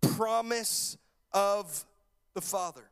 promise 0.01 0.97
of 1.33 1.85
the 2.33 2.39
Father. 2.39 2.89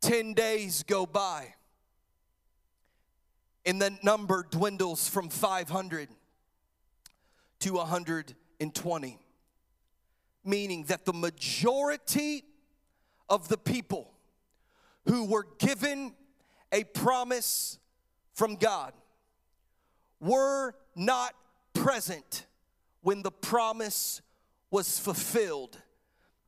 Ten 0.00 0.34
days 0.34 0.82
go 0.82 1.06
by 1.06 1.54
and 3.66 3.80
the 3.80 3.96
number 4.02 4.46
dwindles 4.50 5.08
from 5.08 5.28
500 5.28 6.08
to 7.60 7.72
120, 7.72 9.18
meaning 10.44 10.84
that 10.84 11.04
the 11.04 11.12
majority 11.12 12.44
of 13.28 13.48
the 13.48 13.56
people 13.56 14.12
who 15.06 15.24
were 15.24 15.46
given 15.58 16.12
a 16.72 16.84
promise 16.84 17.78
from 18.34 18.56
God 18.56 18.92
were 20.20 20.74
not 20.94 21.34
present 21.72 22.46
when 23.02 23.22
the 23.22 23.30
promise 23.30 24.22
was 24.70 24.98
fulfilled 24.98 25.80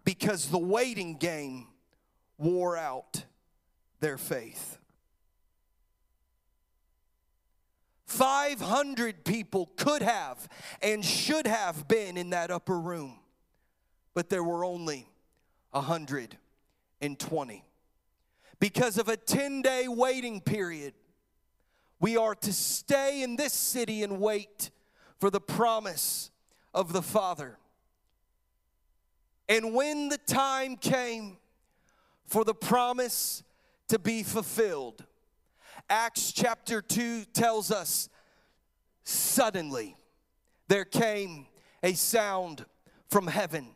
because 0.05 0.49
the 0.49 0.59
waiting 0.59 1.17
game 1.17 1.69
wore 2.39 2.77
out 2.77 3.25
their 4.01 4.19
faith. 4.19 4.79
500 8.07 9.25
people 9.25 9.71
could 9.77 10.01
have 10.01 10.49
and 10.81 11.05
should 11.05 11.47
have 11.47 11.89
been 11.89 12.17
in 12.17 12.31
that 12.31 12.51
upper 12.51 12.79
room, 12.79 13.19
but 14.15 14.31
there 14.31 14.45
were 14.45 14.65
only 14.65 15.09
120. 15.73 17.65
Because 18.59 18.97
of 18.97 19.09
a 19.09 19.17
10 19.17 19.61
day 19.61 19.89
waiting 19.89 20.41
period, 20.41 20.95
we 22.01 22.17
are 22.17 22.35
to 22.37 22.53
stay 22.53 23.23
in 23.23 23.37
this 23.37 23.53
city 23.53 24.03
and 24.03 24.21
wait 24.21 24.71
for 25.19 25.29
the 25.29 25.41
promise 25.41 26.31
of 26.73 26.93
the 26.93 27.03
Father. 27.03 27.59
And 29.49 29.75
when 29.75 30.09
the 30.09 30.19
time 30.19 30.77
came 30.77 31.39
for 32.25 32.45
the 32.45 32.55
promise 32.55 33.43
to 33.89 33.99
be 33.99 34.23
fulfilled, 34.23 35.05
Acts 35.89 36.33
chapter 36.33 36.83
2 36.83 37.25
tells 37.33 37.71
us 37.71 38.09
suddenly 39.05 39.97
there 40.69 40.85
came 40.85 41.47
a 41.83 41.95
sound 41.95 42.65
from 43.09 43.29
heaven. 43.29 43.69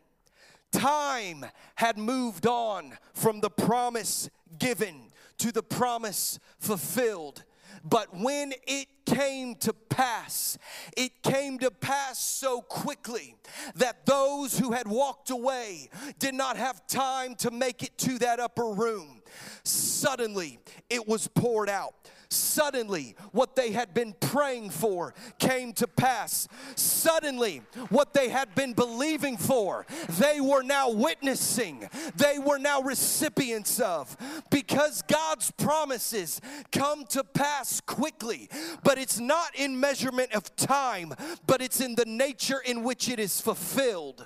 Time 0.71 1.45
had 1.75 1.97
moved 1.97 2.45
on 2.45 2.97
from 3.13 3.39
the 3.39 3.49
promise 3.49 4.29
given 4.59 5.11
to 5.37 5.51
the 5.51 5.63
promise 5.63 6.37
fulfilled. 6.59 7.43
But 7.83 8.15
when 8.15 8.53
it 8.67 8.87
came 9.05 9.55
to 9.55 9.73
pass, 9.73 10.57
it 10.95 11.21
came 11.23 11.59
to 11.59 11.71
pass 11.71 12.19
so 12.19 12.61
quickly 12.61 13.35
that 13.75 14.05
those 14.05 14.57
who 14.57 14.71
had 14.71 14.87
walked 14.87 15.29
away 15.29 15.89
did 16.19 16.35
not 16.35 16.57
have 16.57 16.85
time 16.87 17.35
to 17.35 17.51
make 17.51 17.83
it 17.83 17.97
to 17.99 18.19
that 18.19 18.39
upper 18.39 18.67
room. 18.67 19.21
Suddenly, 19.63 20.59
it 20.89 21.07
was 21.07 21.27
poured 21.27 21.69
out. 21.69 21.93
Suddenly, 22.31 23.15
what 23.33 23.57
they 23.57 23.73
had 23.73 23.93
been 23.93 24.15
praying 24.21 24.69
for 24.69 25.13
came 25.37 25.73
to 25.73 25.85
pass. 25.85 26.47
Suddenly, 26.75 27.61
what 27.89 28.13
they 28.13 28.29
had 28.29 28.55
been 28.55 28.71
believing 28.71 29.35
for, 29.35 29.85
they 30.17 30.39
were 30.39 30.63
now 30.63 30.89
witnessing, 30.89 31.89
they 32.15 32.39
were 32.39 32.57
now 32.57 32.81
recipients 32.81 33.81
of. 33.81 34.15
Because 34.49 35.01
God's 35.01 35.51
promises 35.51 36.39
come 36.71 37.03
to 37.07 37.25
pass 37.25 37.81
quickly, 37.81 38.49
but 38.81 38.97
it's 38.97 39.19
not 39.19 39.53
in 39.53 39.77
measurement 39.77 40.31
of 40.31 40.55
time, 40.55 41.13
but 41.47 41.61
it's 41.61 41.81
in 41.81 41.95
the 41.95 42.05
nature 42.05 42.61
in 42.63 42.83
which 42.83 43.09
it 43.09 43.19
is 43.19 43.41
fulfilled. 43.41 44.25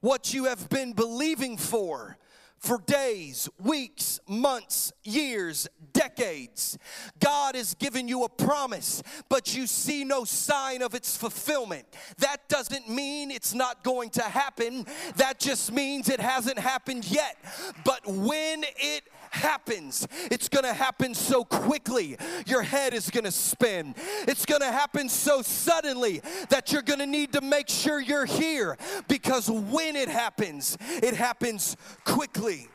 What 0.00 0.32
you 0.32 0.44
have 0.44 0.70
been 0.70 0.94
believing 0.94 1.58
for 1.58 2.16
for 2.58 2.78
days, 2.86 3.48
weeks, 3.58 4.20
months, 4.28 4.92
years, 5.04 5.68
decades. 5.92 6.78
God 7.20 7.54
has 7.54 7.74
given 7.74 8.08
you 8.08 8.24
a 8.24 8.28
promise, 8.28 9.02
but 9.28 9.54
you 9.54 9.66
see 9.66 10.04
no 10.04 10.24
sign 10.24 10.82
of 10.82 10.94
its 10.94 11.16
fulfillment. 11.16 11.86
That 12.18 12.48
doesn't 12.48 12.88
mean 12.88 13.30
it's 13.30 13.54
not 13.54 13.82
going 13.84 14.10
to 14.10 14.22
happen, 14.22 14.86
that 15.16 15.38
just 15.38 15.72
means 15.72 16.08
it 16.08 16.20
hasn't 16.20 16.58
happened 16.58 17.10
yet. 17.10 17.36
But 17.84 18.06
when 18.06 18.64
it 18.76 19.04
happens, 19.32 20.06
it's 20.30 20.48
gonna 20.48 20.74
happen 20.74 21.14
so 21.14 21.44
quickly, 21.44 22.16
your 22.46 22.62
head 22.62 22.94
is 22.94 23.10
gonna 23.10 23.30
spin. 23.30 23.94
It's 24.26 24.46
gonna 24.46 24.72
happen 24.72 25.08
so 25.08 25.42
suddenly 25.42 26.22
that 26.50 26.72
you're 26.72 26.82
gonna 26.82 27.06
need 27.06 27.32
to 27.32 27.40
make 27.40 27.68
sure 27.68 28.00
you're 28.00 28.26
here 28.26 28.76
because 29.08 29.50
when 29.50 29.96
it 29.96 30.08
happens, 30.08 30.76
it 31.02 31.14
happens 31.14 31.76
quickly. 32.04 32.68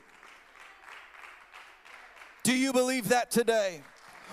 Do 2.43 2.55
you 2.55 2.73
believe 2.73 3.09
that 3.09 3.31
today? 3.31 3.81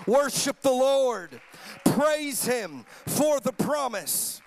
Worship 0.07 0.61
the 0.63 0.73
Lord, 0.73 1.41
praise 1.85 2.45
Him 2.45 2.85
for 3.07 3.39
the 3.39 3.53
promise. 3.53 4.41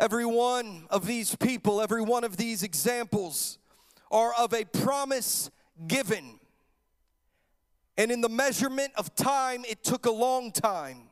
Every 0.00 0.24
one 0.24 0.86
of 0.90 1.06
these 1.06 1.34
people, 1.34 1.80
every 1.80 2.02
one 2.02 2.24
of 2.24 2.36
these 2.36 2.62
examples 2.62 3.58
are 4.10 4.32
of 4.34 4.52
a 4.52 4.64
promise 4.64 5.50
given. 5.86 6.40
And 7.96 8.10
in 8.10 8.20
the 8.20 8.28
measurement 8.28 8.92
of 8.96 9.14
time, 9.14 9.64
it 9.68 9.82
took 9.82 10.06
a 10.06 10.10
long 10.10 10.52
time. 10.52 11.10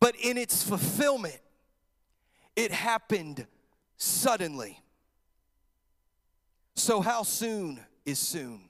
But 0.00 0.14
in 0.16 0.38
its 0.38 0.62
fulfillment, 0.62 1.40
it 2.54 2.70
happened 2.70 3.46
suddenly. 3.96 4.80
So, 6.74 7.00
how 7.00 7.22
soon 7.22 7.80
is 8.04 8.18
soon? 8.18 8.68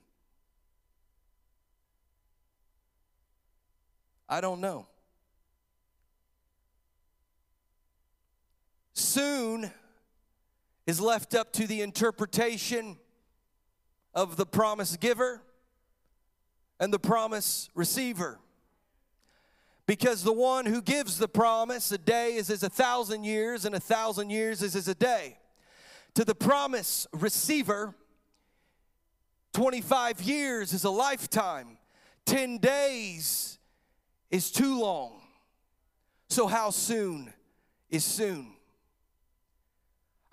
I 4.29 4.41
don't 4.41 4.59
know. 4.59 4.87
Soon 8.93 9.71
is 10.87 11.01
left 11.01 11.35
up 11.35 11.51
to 11.51 11.67
the 11.67 11.81
interpretation 11.81 12.97
of 14.13 14.37
the 14.37 14.45
promise 14.45 14.95
giver 14.95 15.41
and 16.79 16.93
the 16.93 16.99
promise 16.99 17.69
receiver. 17.75 18.39
Because 19.85 20.23
the 20.23 20.33
one 20.33 20.65
who 20.65 20.81
gives 20.81 21.17
the 21.17 21.27
promise, 21.27 21.91
a 21.91 21.97
day 21.97 22.35
is 22.35 22.49
as 22.49 22.63
a 22.63 22.69
thousand 22.69 23.25
years, 23.25 23.65
and 23.65 23.75
a 23.75 23.79
thousand 23.79 24.29
years 24.29 24.61
is 24.61 24.75
as 24.75 24.87
a 24.87 24.95
day. 24.95 25.37
To 26.15 26.25
the 26.25 26.35
promise 26.35 27.05
receiver, 27.13 27.93
25 29.53 30.21
years 30.21 30.73
is 30.73 30.83
a 30.83 30.89
lifetime, 30.89 31.77
10 32.25 32.57
days 32.57 33.59
is 34.29 34.51
too 34.51 34.79
long. 34.79 35.21
So, 36.29 36.47
how 36.47 36.69
soon 36.69 37.33
is 37.89 38.03
soon? 38.03 38.56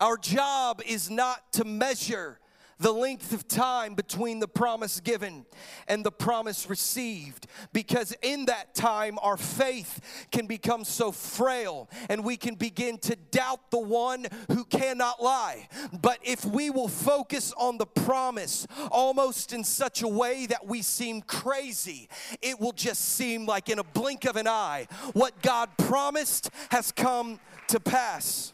Our 0.05 0.19
job 0.19 0.83
is 0.87 1.09
not 1.09 1.51
to 1.55 1.65
measure 1.65 2.39
the 2.79 2.93
length 2.93 3.33
of 3.33 3.49
time 3.49 3.95
between 3.95 4.39
the 4.39 4.47
promise 4.47 5.01
given 5.01 5.47
and 5.89 6.05
the 6.05 6.13
promise 6.13 6.69
received. 6.69 7.47
Because 7.73 8.15
in 8.21 8.45
that 8.45 8.75
time, 8.75 9.19
our 9.23 9.39
faith 9.39 10.27
can 10.31 10.47
become 10.47 10.85
so 10.85 11.11
frail 11.11 11.89
and 12.11 12.23
we 12.23 12.37
can 12.37 12.55
begin 12.55 12.99
to 12.99 13.17
doubt 13.31 13.71
the 13.71 13.79
one 13.79 14.27
who 14.53 14.67
cannot 14.67 15.23
lie. 15.23 15.71
But 16.03 16.19
if 16.23 16.45
we 16.45 16.69
will 16.69 16.89
focus 16.89 17.55
on 17.57 17.79
the 17.79 17.87
promise 17.87 18.67
almost 18.91 19.55
in 19.55 19.65
such 19.65 20.03
a 20.03 20.09
way 20.09 20.45
that 20.45 20.67
we 20.67 20.83
seem 20.83 21.23
crazy, 21.23 22.11
it 22.43 22.61
will 22.61 22.73
just 22.73 23.01
seem 23.01 23.47
like 23.47 23.71
in 23.71 23.79
a 23.79 23.85
blink 23.85 24.27
of 24.27 24.37
an 24.37 24.49
eye, 24.49 24.87
what 25.15 25.41
God 25.41 25.71
promised 25.79 26.51
has 26.71 26.93
come 26.93 27.41
to 27.69 27.81
pass. 27.81 28.53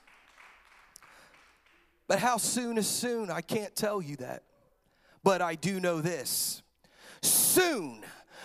But 2.11 2.19
how 2.19 2.39
soon 2.39 2.77
is 2.77 2.89
soon? 2.89 3.31
I 3.31 3.41
can't 3.41 3.73
tell 3.77 4.03
you 4.03 4.17
that. 4.17 4.43
But 5.23 5.41
I 5.41 5.55
do 5.55 5.79
know 5.79 6.01
this. 6.01 6.61
Soon, 7.23 8.03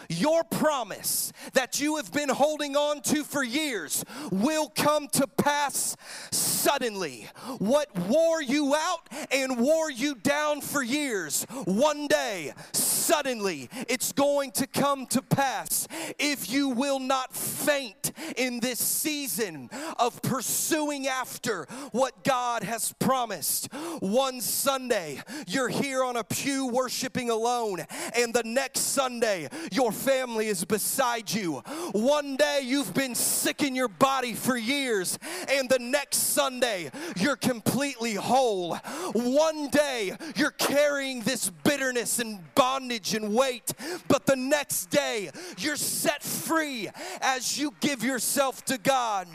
your 0.09 0.43
promise 0.43 1.31
that 1.53 1.79
you 1.79 1.97
have 1.97 2.11
been 2.11 2.29
holding 2.29 2.75
on 2.75 3.01
to 3.01 3.23
for 3.23 3.43
years 3.43 4.03
will 4.31 4.69
come 4.69 5.07
to 5.09 5.27
pass 5.27 5.95
suddenly. 6.31 7.27
What 7.59 7.97
wore 8.07 8.41
you 8.41 8.75
out 8.75 9.07
and 9.31 9.59
wore 9.59 9.91
you 9.91 10.15
down 10.15 10.61
for 10.61 10.83
years, 10.83 11.45
one 11.65 12.07
day, 12.07 12.53
suddenly, 12.71 13.69
it's 13.87 14.11
going 14.11 14.51
to 14.51 14.67
come 14.67 15.05
to 15.07 15.21
pass 15.21 15.87
if 16.17 16.49
you 16.49 16.69
will 16.69 16.99
not 16.99 17.33
faint 17.33 18.11
in 18.35 18.59
this 18.59 18.79
season 18.79 19.69
of 19.99 20.21
pursuing 20.21 21.07
after 21.07 21.67
what 21.91 22.23
God 22.23 22.63
has 22.63 22.93
promised. 22.99 23.71
One 23.99 24.41
Sunday, 24.41 25.21
you're 25.47 25.69
here 25.69 26.03
on 26.03 26.15
a 26.15 26.23
pew 26.23 26.67
worshiping 26.67 27.29
alone, 27.29 27.85
and 28.15 28.33
the 28.33 28.43
next 28.43 28.79
Sunday, 28.79 29.49
your 29.71 29.91
family 29.95 30.47
is 30.47 30.63
beside 30.65 31.31
you. 31.31 31.63
One 31.93 32.35
day, 32.35 32.61
you've 32.63 32.93
been 32.93 33.15
sick 33.15 33.63
in 33.63 33.75
your 33.75 33.87
body 33.87 34.33
for 34.33 34.57
years, 34.57 35.17
and 35.49 35.69
the 35.69 35.79
next 35.79 36.17
Sunday, 36.17 36.91
you're 37.17 37.35
completely 37.35 38.13
whole. 38.13 38.75
One 39.13 39.69
day, 39.69 40.15
you're 40.35 40.51
carrying 40.51 41.21
this 41.21 41.49
bitterness 41.63 42.19
and 42.19 42.39
bondage 42.55 43.13
and 43.15 43.33
weight, 43.33 43.73
but 44.07 44.25
the 44.25 44.35
next 44.35 44.87
day, 44.87 45.31
you're 45.57 45.75
set 45.75 46.21
free 46.21 46.89
as 47.21 47.57
you 47.57 47.73
give 47.79 48.03
yourself 48.03 48.63
to 48.65 48.77
God. 48.77 49.27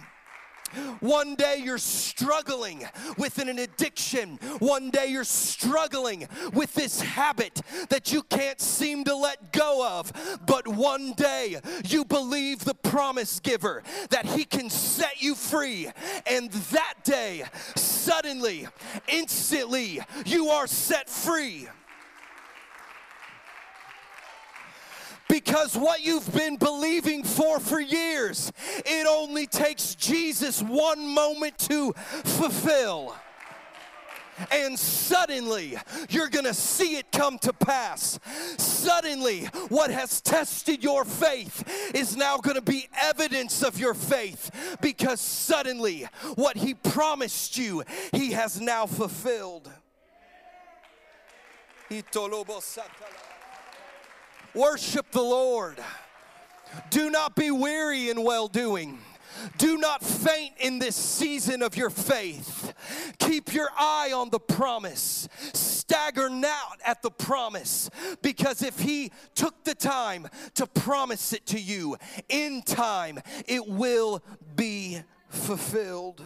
One 1.01 1.35
day 1.35 1.61
you're 1.63 1.79
struggling 1.79 2.87
with 3.19 3.39
an 3.39 3.59
addiction. 3.59 4.39
One 4.59 4.91
day 4.91 5.09
you're 5.09 5.25
struggling 5.25 6.29
with 6.53 6.75
this 6.75 7.01
habit 7.01 7.61
that 7.89 8.13
you 8.13 8.23
can't 8.23 8.61
seem 8.61 9.05
to 9.05 9.15
let 9.15 9.53
go 9.53 9.87
of. 9.87 10.13
But 10.47 10.69
one 10.69 11.13
day 11.13 11.61
you 11.85 12.05
believe 12.05 12.65
the 12.65 12.75
promise 12.75 13.41
giver 13.41 13.83
that 14.11 14.27
he 14.27 14.45
can 14.45 14.71
set 14.71 15.23
you 15.23 15.35
free. 15.35 15.91
And 16.27 16.51
that 16.51 16.95
day, 17.05 17.45
suddenly, 17.77 18.67
instantly, 19.09 20.01
you 20.27 20.49
are 20.49 20.67
set 20.67 21.09
free. 21.09 21.69
Because 25.31 25.77
what 25.77 26.05
you've 26.05 26.33
been 26.35 26.57
believing 26.57 27.23
for 27.23 27.61
for 27.61 27.81
years, 27.81 28.53
it 28.85 29.07
only 29.07 29.47
takes 29.47 29.95
Jesus 29.95 30.61
one 30.63 31.07
moment 31.15 31.57
to 31.59 31.93
fulfill 32.25 33.15
and 34.51 34.79
suddenly 34.79 35.77
you're 36.09 36.29
gonna 36.29 36.55
see 36.55 36.97
it 36.97 37.11
come 37.13 37.39
to 37.41 37.53
pass. 37.53 38.19
Suddenly, 38.57 39.45
what 39.69 39.91
has 39.91 40.21
tested 40.21 40.83
your 40.83 41.05
faith 41.05 41.93
is 41.95 42.17
now 42.17 42.39
gonna 42.39 42.63
be 42.63 42.89
evidence 43.01 43.63
of 43.63 43.79
your 43.79 43.95
faith 43.95 44.79
because 44.81 45.21
suddenly 45.21 46.07
what 46.37 46.57
He 46.57 46.75
promised 46.75 47.59
you, 47.59 47.83
He 48.13 48.33
has 48.33 48.61
now 48.61 48.87
fulfilled. 48.87 49.71
Worship 54.55 55.11
the 55.13 55.23
Lord. 55.23 55.79
Do 56.91 57.11
not 57.11 57.37
be 57.37 57.51
weary 57.51 58.11
in 58.11 58.23
well 58.23 58.49
doing. 58.49 58.99
Do 59.59 59.79
not 59.79 60.05
faint 60.05 60.55
in 60.59 60.79
this 60.79 60.97
season 60.97 61.63
of 61.63 61.77
your 61.77 61.91
faith. 61.91 62.75
Keep 63.19 63.55
your 63.55 63.69
eye 63.79 64.13
on 64.15 64.31
the 64.31 64.41
promise. 64.41 65.29
Stagger 65.53 66.29
not 66.29 66.81
at 66.85 67.01
the 67.01 67.11
promise 67.11 67.91
because 68.23 68.63
if 68.63 68.79
He 68.81 69.13
took 69.35 69.65
the 69.65 69.75
time 69.75 70.29
to 70.55 70.67
promise 70.67 71.33
it 71.33 71.47
to 71.47 71.61
you, 71.61 71.97
in 72.29 72.63
time 72.63 73.21
it 73.47 73.67
will 73.67 74.23
be 74.57 75.01
fulfilled. 75.29 76.23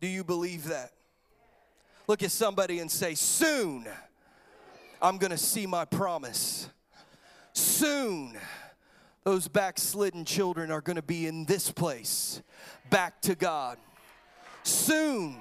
Do 0.00 0.08
you 0.08 0.24
believe 0.24 0.64
that? 0.64 0.92
Look 2.06 2.22
at 2.22 2.30
somebody 2.30 2.80
and 2.80 2.90
say, 2.90 3.14
Soon 3.14 3.86
I'm 5.00 5.18
going 5.18 5.30
to 5.30 5.38
see 5.38 5.66
my 5.66 5.84
promise. 5.84 6.68
Soon, 7.52 8.36
those 9.24 9.48
backslidden 9.48 10.24
children 10.24 10.70
are 10.70 10.80
going 10.80 10.96
to 10.96 11.02
be 11.02 11.26
in 11.26 11.44
this 11.44 11.70
place, 11.70 12.42
back 12.90 13.20
to 13.22 13.34
God. 13.34 13.78
Soon, 14.62 15.36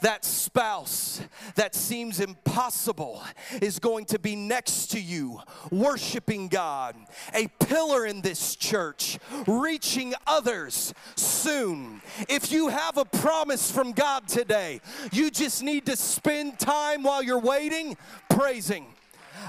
that 0.00 0.24
spouse 0.24 1.20
that 1.56 1.74
seems 1.74 2.20
impossible 2.20 3.22
is 3.60 3.78
going 3.78 4.04
to 4.06 4.18
be 4.18 4.36
next 4.36 4.90
to 4.92 5.00
you, 5.00 5.40
worshiping 5.70 6.48
God, 6.48 6.96
a 7.34 7.48
pillar 7.58 8.06
in 8.06 8.20
this 8.20 8.56
church, 8.56 9.18
reaching 9.46 10.14
others 10.26 10.94
soon. 11.16 12.00
If 12.28 12.52
you 12.52 12.68
have 12.68 12.96
a 12.96 13.04
promise 13.04 13.70
from 13.70 13.92
God 13.92 14.28
today, 14.28 14.80
you 15.12 15.30
just 15.30 15.62
need 15.62 15.86
to 15.86 15.96
spend 15.96 16.58
time 16.58 17.02
while 17.02 17.22
you're 17.22 17.38
waiting 17.38 17.96
praising. 18.28 18.86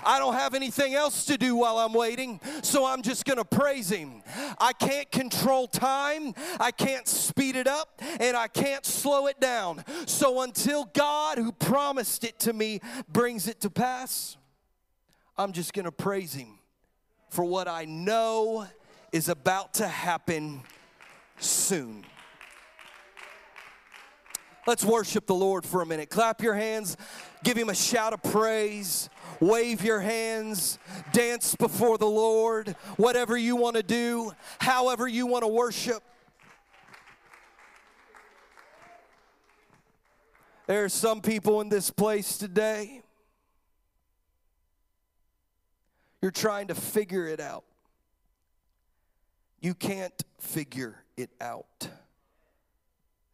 I 0.03 0.19
don't 0.19 0.33
have 0.33 0.53
anything 0.53 0.93
else 0.93 1.25
to 1.25 1.37
do 1.37 1.55
while 1.55 1.77
I'm 1.77 1.93
waiting, 1.93 2.39
so 2.61 2.85
I'm 2.85 3.01
just 3.01 3.25
going 3.25 3.37
to 3.37 3.45
praise 3.45 3.89
Him. 3.89 4.23
I 4.59 4.73
can't 4.73 5.11
control 5.11 5.67
time, 5.67 6.33
I 6.59 6.71
can't 6.71 7.07
speed 7.07 7.55
it 7.55 7.67
up, 7.67 8.01
and 8.19 8.35
I 8.35 8.47
can't 8.47 8.85
slow 8.85 9.27
it 9.27 9.39
down. 9.39 9.83
So 10.05 10.41
until 10.41 10.85
God, 10.85 11.37
who 11.37 11.51
promised 11.51 12.23
it 12.23 12.39
to 12.39 12.53
me, 12.53 12.81
brings 13.07 13.47
it 13.47 13.61
to 13.61 13.69
pass, 13.69 14.37
I'm 15.37 15.51
just 15.51 15.73
going 15.73 15.85
to 15.85 15.91
praise 15.91 16.33
Him 16.33 16.59
for 17.29 17.45
what 17.45 17.67
I 17.67 17.85
know 17.85 18.67
is 19.11 19.29
about 19.29 19.75
to 19.75 19.87
happen 19.87 20.61
soon. 21.37 22.05
Let's 24.67 24.85
worship 24.85 25.25
the 25.25 25.35
Lord 25.35 25.65
for 25.65 25.81
a 25.81 25.85
minute. 25.85 26.09
Clap 26.09 26.41
your 26.41 26.53
hands, 26.53 26.95
give 27.43 27.57
Him 27.57 27.69
a 27.69 27.75
shout 27.75 28.13
of 28.13 28.21
praise 28.21 29.09
wave 29.41 29.83
your 29.83 29.99
hands, 29.99 30.79
dance 31.11 31.55
before 31.55 31.97
the 31.97 32.05
Lord, 32.05 32.75
whatever 32.95 33.35
you 33.35 33.57
want 33.57 33.75
to 33.75 33.83
do, 33.83 34.31
however 34.59 35.07
you 35.07 35.25
want 35.25 35.43
to 35.43 35.49
worship. 35.49 36.03
There 40.67 40.85
are 40.85 40.89
some 40.89 41.19
people 41.21 41.59
in 41.59 41.67
this 41.67 41.89
place 41.89 42.37
today. 42.37 43.01
You're 46.21 46.31
trying 46.31 46.67
to 46.67 46.75
figure 46.75 47.27
it 47.27 47.41
out. 47.41 47.65
You 49.59 49.73
can't 49.73 50.13
figure 50.39 51.03
it 51.17 51.31
out. 51.41 51.89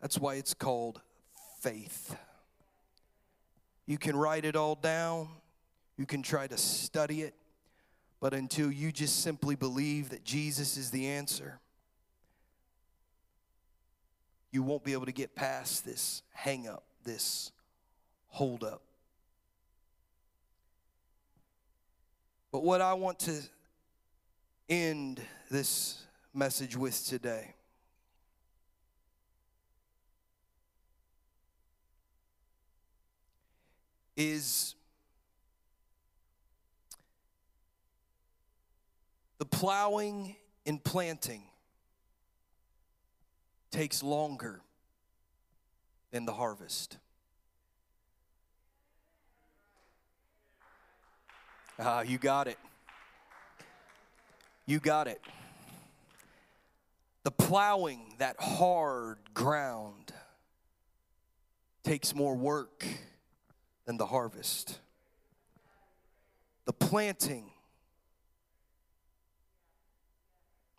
That's 0.01 0.17
why 0.17 0.35
it's 0.35 0.53
called 0.53 1.01
faith. 1.59 2.15
You 3.85 3.97
can 3.97 4.15
write 4.15 4.45
it 4.45 4.55
all 4.55 4.75
down, 4.75 5.27
you 5.97 6.05
can 6.05 6.21
try 6.21 6.47
to 6.47 6.57
study 6.57 7.21
it, 7.21 7.33
but 8.19 8.33
until 8.33 8.71
you 8.71 8.91
just 8.91 9.21
simply 9.21 9.55
believe 9.55 10.09
that 10.09 10.23
Jesus 10.23 10.77
is 10.77 10.91
the 10.91 11.07
answer, 11.07 11.59
you 14.51 14.63
won't 14.63 14.83
be 14.83 14.93
able 14.93 15.05
to 15.05 15.11
get 15.11 15.35
past 15.35 15.85
this 15.85 16.23
hang 16.33 16.67
up, 16.67 16.83
this 17.03 17.51
hold 18.27 18.63
up. 18.63 18.81
But 22.51 22.63
what 22.63 22.81
I 22.81 22.93
want 22.93 23.19
to 23.19 23.41
end 24.69 25.21
this 25.49 26.03
message 26.33 26.75
with 26.75 27.05
today. 27.05 27.53
Is 34.15 34.75
the 39.37 39.45
plowing 39.45 40.35
and 40.65 40.83
planting 40.83 41.43
takes 43.71 44.01
longer 44.01 44.61
than 46.11 46.25
the 46.25 46.33
harvest. 46.33 46.97
Ah, 51.79 52.01
you 52.01 52.17
got 52.17 52.47
it. 52.47 52.57
You 54.65 54.79
got 54.79 55.07
it. 55.07 55.21
The 57.23 57.31
plowing, 57.31 58.13
that 58.17 58.35
hard 58.39 59.17
ground, 59.33 60.11
takes 61.83 62.15
more 62.15 62.35
work 62.35 62.85
than 63.85 63.97
the 63.97 64.05
harvest. 64.05 64.79
The 66.65 66.73
planting, 66.73 67.51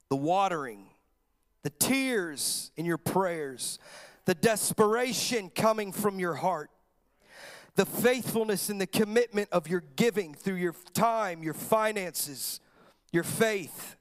the 0.09 0.17
watering, 0.17 0.87
the 1.63 1.71
tears 1.71 2.71
in 2.77 2.85
your 2.85 2.99
prayers, 2.99 3.79
the 4.25 4.35
desperation 4.35 5.51
coming 5.51 5.93
from 5.93 6.19
your 6.19 6.35
heart, 6.35 6.71
the 7.77 7.87
faithfulness 7.87 8.69
and 8.69 8.81
the 8.81 8.87
commitment 8.87 9.49
of 9.53 9.69
your 9.69 9.83
giving 9.97 10.35
through 10.35 10.57
your 10.57 10.75
time, 10.95 11.43
your 11.43 11.55
finances, 11.55 12.61
your 13.13 13.23
faith 13.23 13.97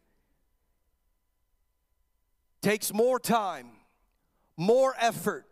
takes 2.61 2.93
more 2.93 3.19
time, 3.19 3.67
more 4.57 4.95
effort 4.99 5.45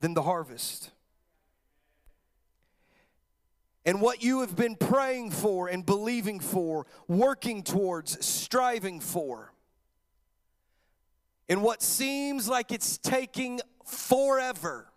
than 0.00 0.14
the 0.14 0.22
harvest. 0.22 0.90
And 3.86 4.00
what 4.00 4.22
you 4.22 4.40
have 4.40 4.56
been 4.56 4.76
praying 4.76 5.30
for 5.30 5.68
and 5.68 5.84
believing 5.84 6.40
for, 6.40 6.86
working 7.06 7.62
towards, 7.62 8.24
striving 8.24 9.00
for, 9.00 9.52
and 11.48 11.62
what 11.62 11.82
seems 11.82 12.48
like 12.48 12.72
it's 12.72 12.96
taking 12.96 13.60
forever 13.84 14.88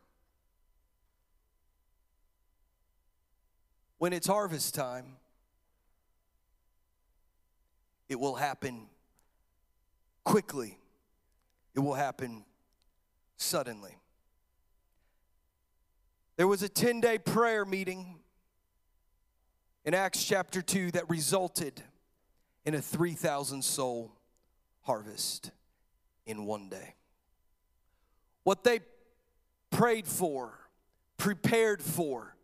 when 3.97 4.13
it's 4.13 4.27
harvest 4.27 4.75
time, 4.75 5.17
it 8.07 8.19
will 8.19 8.35
happen 8.35 8.87
quickly. 10.23 10.77
It 11.75 11.79
will 11.79 11.95
happen 11.95 12.45
suddenly. 13.35 13.97
There 16.37 16.47
was 16.47 16.63
a 16.63 16.69
10 16.69 17.01
day 17.01 17.17
prayer 17.17 17.65
meeting 17.65 18.19
in 19.87 19.93
Acts 19.93 20.21
chapter 20.21 20.61
2 20.61 20.91
that 20.91 21.09
resulted 21.09 21.81
in 22.65 22.75
a 22.75 22.81
3,000 22.81 23.63
soul 23.63 24.11
harvest 24.81 25.51
in 26.25 26.45
one 26.45 26.67
day. 26.67 26.95
What 28.43 28.65
they 28.65 28.81
prayed 29.71 30.05
for, 30.05 30.59
prepared 31.15 31.81
for, 31.81 32.35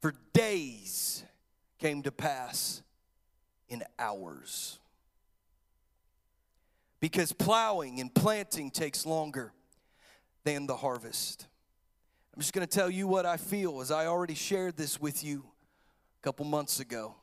for 0.00 0.14
days 0.32 1.22
came 1.78 2.02
to 2.04 2.10
pass 2.10 2.80
in 3.68 3.82
hours. 3.98 4.78
Because 6.98 7.34
plowing 7.34 8.00
and 8.00 8.14
planting 8.14 8.70
takes 8.70 9.04
longer 9.04 9.52
than 10.44 10.66
the 10.66 10.76
harvest. 10.76 11.46
I'm 12.40 12.42
just 12.42 12.54
going 12.54 12.66
to 12.66 12.74
tell 12.74 12.88
you 12.88 13.06
what 13.06 13.26
I 13.26 13.36
feel 13.36 13.82
as 13.82 13.90
I 13.90 14.06
already 14.06 14.32
shared 14.32 14.74
this 14.74 14.98
with 14.98 15.22
you 15.22 15.44
a 16.18 16.24
couple 16.24 16.46
months 16.46 16.80
ago. 16.80 17.14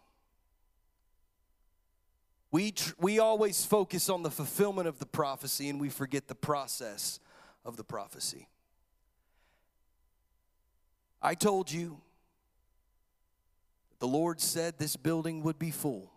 We, 2.51 2.69
tr- 2.69 2.93
we 2.99 3.17
always 3.17 3.65
focus 3.65 4.11
on 4.11 4.21
the 4.21 4.29
fulfillment 4.29 4.87
of 4.87 4.99
the 4.99 5.07
prophecy 5.07 5.69
and 5.69 5.81
we 5.81 5.89
forget 5.89 6.27
the 6.27 6.35
process 6.35 7.19
of 7.65 7.77
the 7.77 7.83
prophecy. 7.83 8.47
I 11.19 11.33
told 11.33 11.71
you 11.71 11.99
the 13.97 14.07
Lord 14.07 14.39
said 14.39 14.77
this 14.77 14.95
building 14.95 15.41
would 15.41 15.57
be 15.57 15.71
full. 15.71 16.11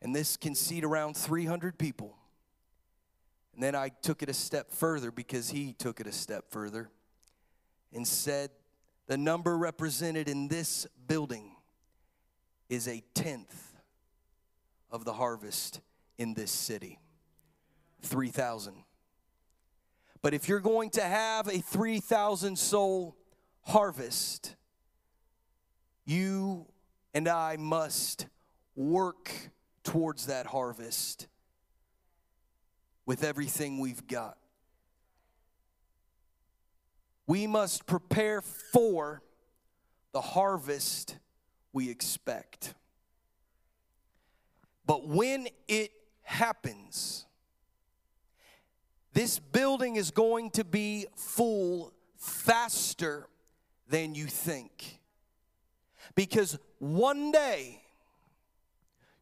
And 0.00 0.14
this 0.14 0.36
can 0.36 0.54
seat 0.54 0.84
around 0.84 1.16
300 1.16 1.78
people. 1.78 2.16
And 3.54 3.60
then 3.60 3.74
I 3.74 3.88
took 3.88 4.22
it 4.22 4.28
a 4.28 4.34
step 4.34 4.70
further 4.70 5.10
because 5.10 5.50
he 5.50 5.72
took 5.72 5.98
it 5.98 6.06
a 6.06 6.12
step 6.12 6.52
further 6.52 6.90
and 7.94 8.06
said 8.06 8.50
the 9.06 9.16
number 9.16 9.56
represented 9.56 10.28
in 10.28 10.48
this 10.48 10.86
building 11.06 11.56
is 12.68 12.88
a 12.88 13.02
tenth 13.14 13.74
of 14.90 15.04
the 15.04 15.12
harvest 15.12 15.80
in 16.18 16.34
this 16.34 16.50
city 16.50 16.98
3,000. 18.02 18.84
But 20.22 20.34
if 20.34 20.48
you're 20.48 20.60
going 20.60 20.90
to 20.90 21.02
have 21.02 21.48
a 21.48 21.58
3,000 21.58 22.58
soul 22.58 23.16
harvest, 23.62 24.56
you 26.06 26.66
and 27.12 27.28
I 27.28 27.56
must 27.58 28.26
work 28.74 29.30
towards 29.82 30.26
that 30.26 30.46
harvest 30.46 31.28
with 33.06 33.22
everything 33.22 33.78
we've 33.78 34.06
got. 34.06 34.38
We 37.26 37.46
must 37.46 37.86
prepare 37.86 38.40
for 38.42 39.22
the 40.12 40.20
harvest 40.20 41.16
we 41.72 41.90
expect. 41.90 42.74
But 44.86 45.08
when 45.08 45.48
it 45.66 45.90
happens, 46.22 47.26
this 49.12 49.38
building 49.38 49.96
is 49.96 50.10
going 50.10 50.50
to 50.50 50.64
be 50.64 51.06
full 51.16 51.92
faster 52.16 53.28
than 53.88 54.14
you 54.14 54.26
think. 54.26 55.00
Because 56.14 56.58
one 56.78 57.32
day 57.32 57.80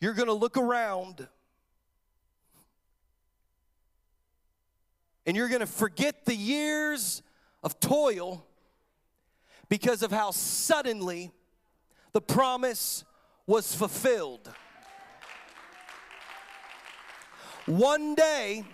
you're 0.01 0.15
going 0.15 0.29
to 0.29 0.35
look 0.35 0.57
around 0.57 1.29
and 5.25 5.37
you're 5.37 5.49
going 5.49 5.61
to 5.61 5.67
forget 5.67 6.25
the 6.25 6.35
years 6.35 7.23
of 7.63 7.79
toil 7.81 8.45
because 9.69 10.03
of 10.03 10.11
how 10.11 10.31
suddenly 10.31 11.31
the 12.13 12.21
promise 12.21 13.05
was 13.47 13.75
fulfilled. 13.75 14.51
One 17.67 18.15
day, 18.15 18.65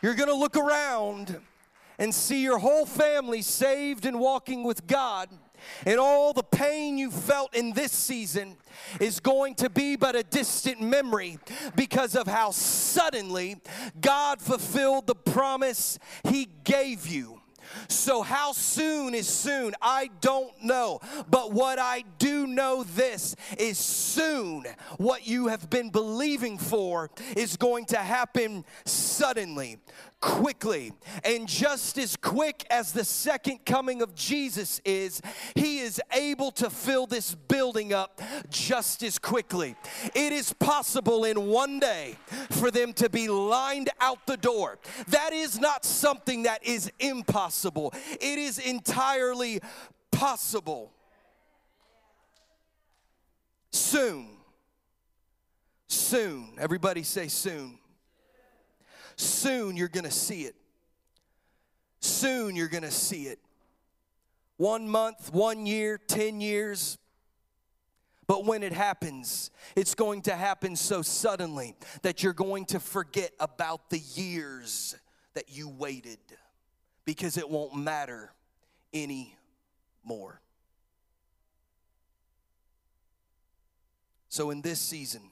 you're 0.00 0.14
going 0.14 0.28
to 0.28 0.34
look 0.34 0.56
around 0.56 1.40
and 1.98 2.14
see 2.14 2.42
your 2.42 2.58
whole 2.58 2.86
family 2.86 3.42
saved 3.42 4.06
and 4.06 4.20
walking 4.20 4.62
with 4.62 4.86
God 4.86 5.28
and 5.84 5.98
all 5.98 6.32
the 6.32 6.42
pain 6.42 6.98
you 6.98 7.10
felt 7.10 7.54
in 7.54 7.72
this 7.72 7.92
season 7.92 8.56
is 9.00 9.20
going 9.20 9.54
to 9.56 9.70
be 9.70 9.96
but 9.96 10.16
a 10.16 10.22
distant 10.22 10.80
memory 10.80 11.38
because 11.74 12.14
of 12.14 12.26
how 12.26 12.50
suddenly 12.50 13.56
God 14.00 14.40
fulfilled 14.40 15.06
the 15.06 15.14
promise 15.14 15.98
He 16.28 16.48
gave 16.64 17.06
you. 17.06 17.40
So, 17.88 18.22
how 18.22 18.52
soon 18.52 19.14
is 19.14 19.28
soon? 19.28 19.74
I 19.80 20.10
don't 20.20 20.52
know. 20.62 21.00
But 21.28 21.52
what 21.52 21.78
I 21.78 22.04
do 22.18 22.46
know 22.46 22.82
this 22.84 23.36
is 23.58 23.78
soon 23.78 24.64
what 24.98 25.26
you 25.26 25.48
have 25.48 25.68
been 25.70 25.90
believing 25.90 26.58
for 26.58 27.10
is 27.36 27.56
going 27.56 27.86
to 27.86 27.98
happen 27.98 28.64
suddenly, 28.84 29.78
quickly. 30.20 30.92
And 31.24 31.48
just 31.48 31.98
as 31.98 32.16
quick 32.16 32.66
as 32.70 32.92
the 32.92 33.04
second 33.04 33.64
coming 33.64 34.02
of 34.02 34.14
Jesus 34.14 34.80
is, 34.84 35.20
he 35.54 35.78
is 35.80 36.00
able 36.12 36.50
to 36.52 36.70
fill 36.70 37.06
this 37.06 37.34
building 37.34 37.92
up 37.92 38.20
just 38.50 39.02
as 39.02 39.18
quickly. 39.18 39.76
It 40.14 40.32
is 40.32 40.52
possible 40.54 41.24
in 41.24 41.46
one 41.46 41.78
day 41.78 42.16
for 42.50 42.70
them 42.70 42.92
to 42.94 43.08
be 43.08 43.28
lined 43.28 43.90
out 44.00 44.26
the 44.26 44.36
door. 44.36 44.78
That 45.08 45.32
is 45.32 45.60
not 45.60 45.84
something 45.84 46.44
that 46.44 46.64
is 46.64 46.90
impossible, 46.98 47.92
it 48.12 48.38
is 48.38 48.58
entirely 48.58 49.60
possible. 50.10 50.92
Soon. 53.70 54.28
Soon. 55.86 56.52
Everybody 56.58 57.02
say 57.02 57.28
soon. 57.28 57.78
Soon 59.16 59.76
you're 59.76 59.88
going 59.88 60.04
to 60.04 60.10
see 60.10 60.42
it. 60.42 60.54
Soon 62.00 62.54
you're 62.54 62.68
going 62.68 62.82
to 62.82 62.90
see 62.90 63.24
it. 63.24 63.38
One 64.58 64.88
month, 64.88 65.32
one 65.32 65.66
year, 65.66 65.98
10 65.98 66.40
years. 66.40 66.98
But 68.26 68.44
when 68.44 68.62
it 68.62 68.72
happens, 68.72 69.50
it's 69.74 69.94
going 69.94 70.22
to 70.22 70.34
happen 70.34 70.76
so 70.76 71.02
suddenly 71.02 71.76
that 72.02 72.22
you're 72.22 72.32
going 72.32 72.64
to 72.66 72.80
forget 72.80 73.32
about 73.38 73.90
the 73.90 74.00
years 74.14 74.96
that 75.34 75.44
you 75.48 75.68
waited 75.68 76.18
because 77.04 77.36
it 77.36 77.48
won't 77.48 77.76
matter 77.76 78.32
anymore. 78.92 80.40
So, 84.28 84.50
in 84.50 84.60
this 84.60 84.80
season, 84.80 85.22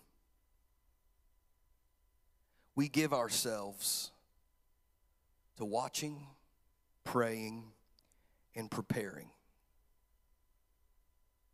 we 2.75 2.89
give 2.89 3.13
ourselves 3.13 4.11
to 5.57 5.65
watching, 5.65 6.27
praying, 7.05 7.65
and 8.55 8.71
preparing. 8.71 9.31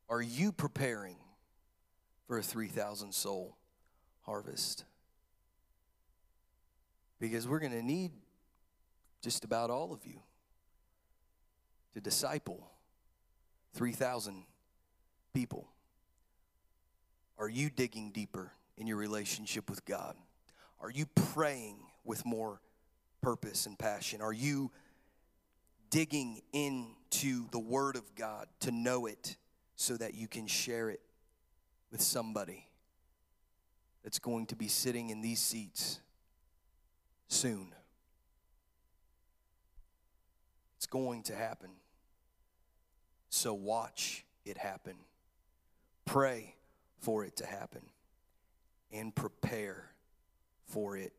Are 0.09 0.23
you 0.23 0.51
preparing 0.53 1.17
for 2.27 2.39
a 2.39 2.43
3,000 2.43 3.13
soul 3.13 3.57
harvest? 4.23 4.85
Because 7.21 7.47
we're 7.47 7.61
going 7.61 7.73
to 7.73 7.83
need 7.83 8.13
just 9.23 9.45
about 9.45 9.71
all 9.71 9.93
of 9.93 10.07
you 10.07 10.21
to 11.95 12.01
disciple 12.01 12.71
3,000 13.75 14.45
people. 15.35 15.69
Are 17.39 17.49
you 17.49 17.71
digging 17.71 18.11
deeper 18.11 18.53
in 18.77 18.87
your 18.87 18.97
relationship 18.97 19.69
with 19.69 19.85
God? 19.85 20.17
Are 20.81 20.91
you 20.91 21.07
praying 21.07 21.77
with 22.05 22.25
more 22.25 22.61
purpose 23.21 23.67
and 23.67 23.79
passion? 23.79 24.21
Are 24.23 24.33
you 24.33 24.71
digging 25.91 26.41
into 26.53 27.49
the 27.51 27.59
Word 27.59 27.97
of 27.97 28.15
God 28.15 28.47
to 28.61 28.71
know 28.71 29.07
it 29.07 29.37
so 29.77 29.97
that 29.97 30.15
you 30.15 30.27
can 30.27 30.47
share 30.47 30.89
it 30.89 31.01
with 31.91 32.01
somebody 32.01 32.67
that's 34.03 34.19
going 34.19 34.47
to 34.47 34.57
be 34.57 34.69
sitting 34.69 35.11
in 35.11 35.21
these 35.21 35.41
seats 35.41 36.01
soon? 37.29 37.75
It's 40.79 40.87
going 40.87 41.25
to 41.25 41.35
happen. 41.35 41.71
So 43.29 43.53
watch 43.53 44.25
it 44.47 44.57
happen. 44.57 44.97
Pray 46.07 46.55
for 47.01 47.25
it 47.25 47.37
to 47.37 47.47
happen 47.47 47.83
and 48.91 49.15
prepare 49.15 49.90
for 50.71 50.97
it 50.97 51.13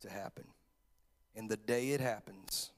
to 0.00 0.10
happen. 0.10 0.44
And 1.34 1.48
the 1.48 1.56
day 1.56 1.90
it 1.90 2.00
happens, 2.00 2.70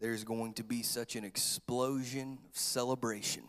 there's 0.00 0.24
going 0.24 0.54
to 0.54 0.64
be 0.64 0.82
such 0.82 1.16
an 1.16 1.24
explosion 1.24 2.38
of 2.48 2.58
celebration. 2.58 3.44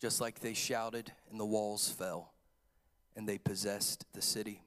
Just 0.00 0.20
like 0.20 0.40
they 0.40 0.54
shouted 0.54 1.12
and 1.30 1.40
the 1.40 1.46
walls 1.46 1.88
fell 1.90 2.32
and 3.16 3.28
they 3.28 3.38
possessed 3.38 4.04
the 4.12 4.22
city. 4.22 4.60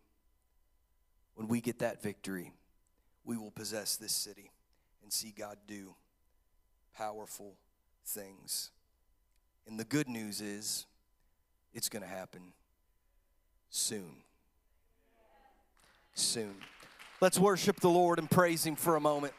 When 1.36 1.48
we 1.48 1.62
get 1.62 1.80
that 1.80 2.02
victory, 2.02 2.52
we 3.24 3.38
will 3.38 3.52
possess 3.52 3.98
this 3.98 4.14
city 4.14 4.52
and 5.04 5.14
see 5.14 5.34
God 5.38 5.58
do 5.68 5.94
powerful 6.96 7.56
things. 8.06 8.72
And 9.68 9.80
the 9.80 9.84
good 9.84 10.08
news 10.08 10.42
is, 10.42 10.86
it's 11.74 11.90
going 11.90 12.02
to 12.02 12.10
happen 12.10 12.54
soon. 13.70 14.24
Soon. 16.20 16.56
Let's 17.22 17.38
worship 17.38 17.80
the 17.80 17.90
Lord 17.90 18.18
and 18.18 18.30
praise 18.30 18.66
Him 18.66 18.76
for 18.76 18.96
a 18.96 19.00
moment. 19.00 19.36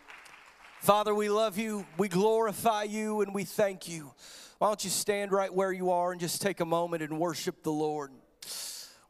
Father, 0.81 1.12
we 1.12 1.29
love 1.29 1.59
you, 1.59 1.85
we 1.97 2.09
glorify 2.09 2.85
you, 2.85 3.20
and 3.20 3.35
we 3.35 3.43
thank 3.43 3.89
you. 3.89 4.12
Why 4.59 4.68
don't 4.68 4.85
you 4.85 4.91
stand 4.91 5.33
right 5.33 5.53
where 5.53 5.72
you 5.72 5.91
are 5.91 6.12
and 6.12 6.20
just 6.20 6.41
take 6.41 6.61
a 6.61 6.64
moment 6.64 7.03
and 7.03 7.18
worship 7.18 7.64
the 7.64 7.72
Lord? 7.72 8.12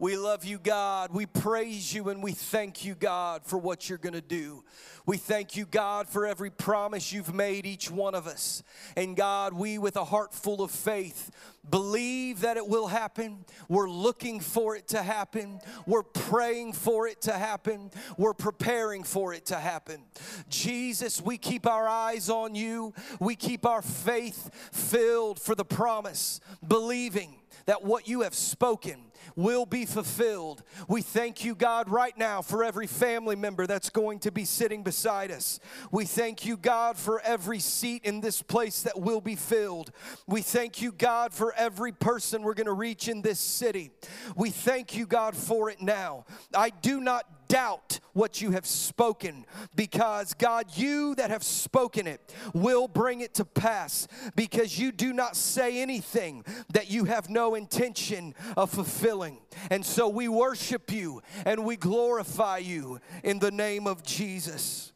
We 0.01 0.17
love 0.17 0.45
you, 0.45 0.59
God. 0.59 1.13
We 1.13 1.27
praise 1.27 1.93
you 1.93 2.09
and 2.09 2.23
we 2.23 2.31
thank 2.31 2.85
you, 2.85 2.95
God, 2.95 3.45
for 3.45 3.59
what 3.59 3.89
you're 3.89 3.99
going 3.99 4.13
to 4.13 4.21
do. 4.21 4.63
We 5.07 5.17
thank 5.17 5.57
you, 5.57 5.67
God, 5.67 6.09
for 6.09 6.25
every 6.25 6.51
promise 6.51 7.13
you've 7.13 7.35
made 7.35 7.67
each 7.67 7.91
one 7.91 8.15
of 8.15 8.29
us. 8.29 8.63
And 8.95 9.17
God, 9.17 9.55
we, 9.55 9.77
with 9.77 9.97
a 9.97 10.05
heart 10.05 10.33
full 10.33 10.63
of 10.63 10.71
faith, 10.71 11.33
believe 11.69 12.43
that 12.43 12.57
it 12.57 12.69
will 12.69 12.87
happen. 12.87 13.45
We're 13.69 13.91
looking 13.91 14.39
for 14.39 14.77
it 14.77 14.87
to 14.89 15.03
happen. 15.03 15.59
We're 15.85 16.05
praying 16.05 16.75
for 16.75 17.09
it 17.09 17.23
to 17.23 17.33
happen. 17.33 17.91
We're 18.17 18.35
preparing 18.35 19.03
for 19.03 19.35
it 19.35 19.47
to 19.47 19.57
happen. 19.57 20.05
Jesus, 20.49 21.21
we 21.21 21.39
keep 21.39 21.67
our 21.67 21.89
eyes 21.89 22.31
on 22.31 22.55
you. 22.55 22.95
We 23.19 23.35
keep 23.35 23.67
our 23.67 23.83
faith 23.83 24.51
filled 24.73 25.41
for 25.41 25.57
the 25.57 25.65
promise, 25.65 26.39
believing 26.67 27.35
that 27.67 27.83
what 27.83 28.07
you 28.07 28.21
have 28.21 28.35
spoken 28.35 29.08
will 29.37 29.66
be 29.66 29.85
fulfilled. 29.85 30.62
We 30.89 31.03
thank 31.03 31.45
you, 31.45 31.55
God, 31.55 31.89
right 31.89 32.16
now 32.16 32.43
for 32.43 32.64
every 32.64 32.87
family 32.87 33.37
member 33.37 33.66
that's 33.66 33.91
going 33.91 34.19
to 34.21 34.33
be 34.33 34.45
sitting 34.45 34.83
beside 34.83 35.31
us. 35.31 35.61
We 35.91 36.05
thank 36.05 36.45
you, 36.45 36.57
God, 36.57 36.97
for 36.97 37.21
every 37.21 37.59
seat 37.59 38.05
in 38.05 38.21
this 38.21 38.43
place 38.43 38.83
that 38.83 39.01
will 39.01 39.21
be 39.21 39.37
filled. 39.37 39.91
We 40.27 40.43
thank 40.43 40.83
you, 40.83 40.93
God, 40.93 41.33
for 41.33 41.55
every 41.55 41.93
person 41.93 42.43
we're 42.43 42.55
going 42.55 42.66
to 42.66 42.73
reach 42.73 43.09
in 43.09 43.23
this 43.23 43.41
city. 43.41 43.91
We 44.37 44.51
thank 44.51 44.97
you, 44.97 45.07
God, 45.07 45.37
for 45.37 45.71
it 45.71 45.81
now. 45.81 46.25
I 46.55 46.71
do 46.71 47.01
not 47.01 47.38
doubt 47.49 48.01
what 48.13 48.41
you 48.41 48.51
have 48.53 48.67
spoken 48.67 49.45
because 49.75 50.35
God, 50.35 50.67
you 50.75 51.15
that 51.17 51.31
have 51.31 51.43
spoken 51.43 52.07
it 52.07 52.35
will 52.55 52.87
bring 52.87 53.21
it 53.21 53.35
to 53.35 53.45
pass 53.45 54.07
because 54.37 54.79
you 54.79 54.93
do 54.93 55.13
not 55.13 55.37
say 55.37 55.81
anything 55.81 56.45
that 56.73 56.91
you 56.91 57.05
have 57.05 57.29
no 57.29 57.55
intention 57.55 58.35
of 58.57 58.71
fulfilling. 58.71 59.39
And 59.71 59.85
so 59.85 60.09
we 60.09 60.29
worship 60.29 60.93
you 60.93 61.23
and 61.45 61.65
we 61.65 61.77
glorify 61.77 62.59
you 62.59 63.01
in 63.25 63.39
the 63.39 63.51
name 63.51 63.87
of 63.87 64.03
Jesus. 64.03 64.93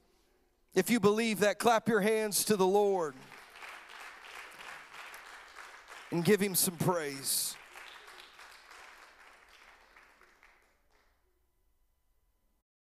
If 0.75 0.91
you 0.91 1.01
believe 1.01 1.41
that, 1.41 1.59
clap 1.59 1.89
your 1.89 2.01
hands 2.01 2.45
to 2.47 2.57
the 2.57 2.67
Lord 2.67 3.15
and 6.11 6.25
give 6.25 6.41
him 6.41 6.55
some 6.55 6.77
praise. 6.77 7.57